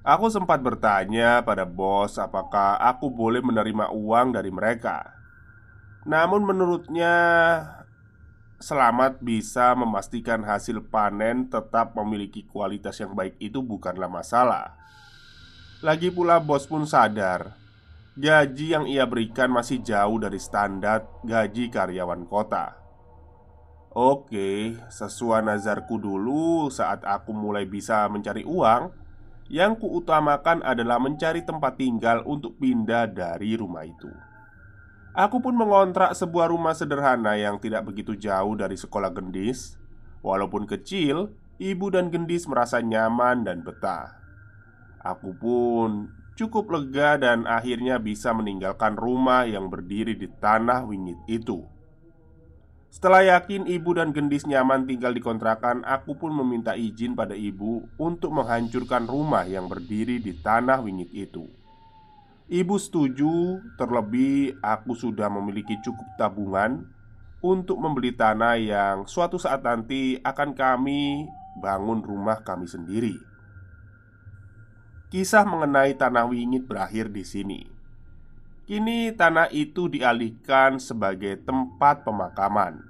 Aku 0.05 0.29
sempat 0.29 0.61
bertanya 0.61 1.41
pada 1.41 1.65
bos 1.65 2.19
apakah 2.21 2.77
aku 2.77 3.09
boleh 3.09 3.41
menerima 3.41 3.89
uang 3.95 4.35
dari 4.35 4.51
mereka. 4.53 5.15
Namun 6.05 6.45
menurutnya 6.45 7.15
Selamat 8.59 9.23
bisa 9.23 9.71
memastikan 9.71 10.43
hasil 10.43 10.83
panen 10.91 11.47
tetap 11.47 11.95
memiliki 11.95 12.43
kualitas 12.43 12.99
yang 12.99 13.15
baik. 13.15 13.39
Itu 13.39 13.63
bukanlah 13.63 14.11
masalah. 14.11 14.75
Lagi 15.79 16.11
pula 16.11 16.43
bos 16.43 16.67
pun 16.67 16.83
sadar 16.83 17.55
Gaji 18.19 18.75
yang 18.75 18.83
ia 18.83 19.07
berikan 19.07 19.47
masih 19.47 19.79
jauh 19.79 20.19
dari 20.19 20.43
standar 20.43 21.07
gaji 21.23 21.71
karyawan 21.71 22.27
kota. 22.27 22.75
Oke, 23.95 24.75
sesuai 24.91 25.39
nazarku 25.39 25.95
dulu 25.95 26.67
saat 26.67 27.07
aku 27.07 27.31
mulai 27.31 27.63
bisa 27.63 28.11
mencari 28.11 28.43
uang 28.43 28.91
Yang 29.47 29.87
kuutamakan 29.87 30.67
adalah 30.67 30.99
mencari 30.99 31.47
tempat 31.47 31.79
tinggal 31.79 32.27
untuk 32.27 32.59
pindah 32.59 33.07
dari 33.07 33.55
rumah 33.55 33.87
itu 33.87 34.28
Aku 35.19 35.43
pun 35.43 35.51
mengontrak 35.51 36.15
sebuah 36.15 36.47
rumah 36.47 36.71
sederhana 36.71 37.35
yang 37.35 37.59
tidak 37.59 37.83
begitu 37.83 38.15
jauh 38.15 38.55
dari 38.55 38.79
sekolah 38.79 39.11
gendis. 39.11 39.75
Walaupun 40.23 40.63
kecil, 40.63 41.35
ibu 41.59 41.91
dan 41.91 42.07
gendis 42.07 42.47
merasa 42.47 42.79
nyaman 42.79 43.43
dan 43.43 43.59
betah. 43.59 44.15
Aku 45.03 45.35
pun 45.35 46.07
cukup 46.39 46.71
lega 46.71 47.19
dan 47.19 47.43
akhirnya 47.43 47.99
bisa 47.99 48.31
meninggalkan 48.31 48.95
rumah 48.95 49.43
yang 49.43 49.67
berdiri 49.67 50.15
di 50.15 50.31
tanah 50.39 50.87
wingit 50.87 51.19
itu. 51.27 51.67
Setelah 52.87 53.35
yakin 53.35 53.67
ibu 53.67 53.91
dan 53.99 54.15
gendis 54.15 54.47
nyaman 54.47 54.87
tinggal 54.87 55.11
di 55.11 55.19
kontrakan, 55.19 55.83
aku 55.83 56.15
pun 56.15 56.31
meminta 56.31 56.79
izin 56.79 57.19
pada 57.19 57.35
ibu 57.35 57.83
untuk 57.99 58.31
menghancurkan 58.31 59.03
rumah 59.03 59.43
yang 59.43 59.67
berdiri 59.67 60.23
di 60.23 60.31
tanah 60.39 60.79
wingit 60.79 61.11
itu. 61.11 61.58
Ibu 62.49 62.81
setuju, 62.81 63.61
terlebih 63.77 64.57
aku 64.65 64.97
sudah 64.97 65.29
memiliki 65.29 65.77
cukup 65.85 66.17
tabungan 66.17 66.81
untuk 67.45 67.77
membeli 67.77 68.09
tanah 68.09 68.57
yang 68.57 68.97
suatu 69.05 69.37
saat 69.37 69.61
nanti 69.61 70.17
akan 70.25 70.57
kami 70.57 71.29
bangun 71.61 72.01
rumah 72.01 72.41
kami 72.41 72.65
sendiri. 72.65 73.13
Kisah 75.13 75.45
mengenai 75.45 75.93
tanah 75.93 76.25
wingit 76.25 76.65
berakhir 76.65 77.13
di 77.13 77.21
sini. 77.21 77.61
Kini 78.65 79.13
tanah 79.13 79.53
itu 79.53 79.85
dialihkan 79.85 80.81
sebagai 80.81 81.45
tempat 81.45 82.01
pemakaman. 82.01 82.81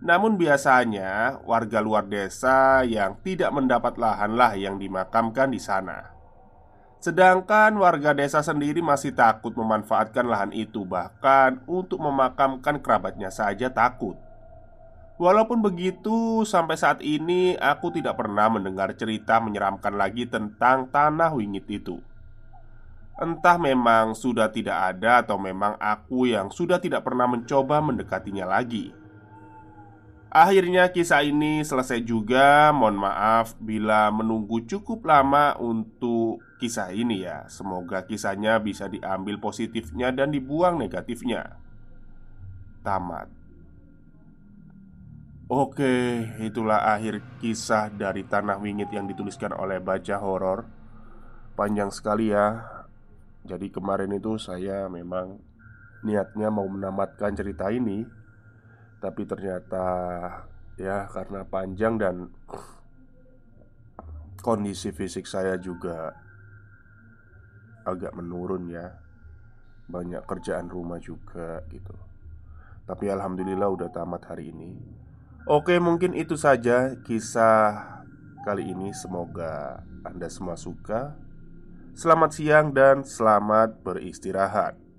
Namun 0.00 0.40
biasanya 0.40 1.36
warga 1.44 1.84
luar 1.84 2.08
desa 2.08 2.80
yang 2.88 3.20
tidak 3.20 3.52
mendapat 3.52 4.00
lahanlah 4.00 4.56
yang 4.56 4.80
dimakamkan 4.80 5.52
di 5.52 5.60
sana. 5.60 6.19
Sedangkan 7.00 7.80
warga 7.80 8.12
desa 8.12 8.44
sendiri 8.44 8.84
masih 8.84 9.16
takut 9.16 9.56
memanfaatkan 9.56 10.20
lahan 10.20 10.52
itu, 10.52 10.84
bahkan 10.84 11.56
untuk 11.64 11.96
memakamkan 11.96 12.76
kerabatnya 12.76 13.32
saja 13.32 13.72
takut. 13.72 14.20
Walaupun 15.16 15.64
begitu, 15.64 16.44
sampai 16.44 16.76
saat 16.76 17.00
ini 17.00 17.56
aku 17.56 17.88
tidak 17.88 18.20
pernah 18.20 18.52
mendengar 18.52 18.92
cerita 18.92 19.40
menyeramkan 19.40 19.96
lagi 19.96 20.28
tentang 20.28 20.92
tanah 20.92 21.32
wingit 21.32 21.64
itu. 21.72 22.04
Entah 23.16 23.56
memang 23.56 24.12
sudah 24.12 24.52
tidak 24.52 24.96
ada, 24.96 25.24
atau 25.24 25.40
memang 25.40 25.80
aku 25.80 26.28
yang 26.28 26.52
sudah 26.52 26.80
tidak 26.84 27.04
pernah 27.04 27.24
mencoba 27.24 27.80
mendekatinya 27.80 28.44
lagi. 28.44 28.99
Akhirnya 30.30 30.94
kisah 30.94 31.26
ini 31.26 31.66
selesai 31.66 32.06
juga. 32.06 32.70
Mohon 32.70 33.02
maaf 33.02 33.58
bila 33.58 34.14
menunggu 34.14 34.62
cukup 34.62 35.02
lama 35.02 35.58
untuk 35.58 36.38
kisah 36.62 36.94
ini 36.94 37.26
ya. 37.26 37.50
Semoga 37.50 38.06
kisahnya 38.06 38.62
bisa 38.62 38.86
diambil 38.86 39.42
positifnya 39.42 40.14
dan 40.14 40.30
dibuang 40.30 40.78
negatifnya. 40.78 41.58
Tamat. 42.86 43.26
Oke, 45.50 46.22
itulah 46.38 46.94
akhir 46.94 47.42
kisah 47.42 47.90
dari 47.90 48.22
Tanah 48.22 48.62
Wingit 48.62 48.94
yang 48.94 49.10
dituliskan 49.10 49.50
oleh 49.50 49.82
Baca 49.82 50.22
Horor. 50.22 50.62
Panjang 51.58 51.90
sekali 51.90 52.30
ya. 52.30 52.70
Jadi 53.42 53.66
kemarin 53.66 54.14
itu 54.14 54.38
saya 54.38 54.86
memang 54.86 55.42
niatnya 56.06 56.54
mau 56.54 56.70
menamatkan 56.70 57.34
cerita 57.34 57.66
ini 57.74 58.19
tapi 59.00 59.24
ternyata 59.24 59.84
ya 60.76 61.08
karena 61.08 61.40
panjang 61.48 61.96
dan 61.96 62.28
kondisi 64.44 64.92
fisik 64.92 65.24
saya 65.24 65.56
juga 65.56 66.12
agak 67.88 68.12
menurun 68.12 68.68
ya. 68.68 69.00
Banyak 69.90 70.22
kerjaan 70.22 70.70
rumah 70.70 71.02
juga 71.02 71.64
gitu. 71.72 71.96
Tapi 72.86 73.10
Alhamdulillah 73.10 73.66
udah 73.72 73.88
tamat 73.90 74.22
hari 74.30 74.54
ini. 74.54 74.76
Oke 75.48 75.80
mungkin 75.80 76.14
itu 76.14 76.36
saja 76.36 76.94
kisah 77.00 78.04
kali 78.44 78.70
ini. 78.70 78.92
Semoga 78.92 79.82
Anda 80.04 80.28
semua 80.30 80.54
suka. 80.54 81.16
Selamat 81.96 82.30
siang 82.36 82.70
dan 82.70 83.02
selamat 83.02 83.82
beristirahat 83.82 84.89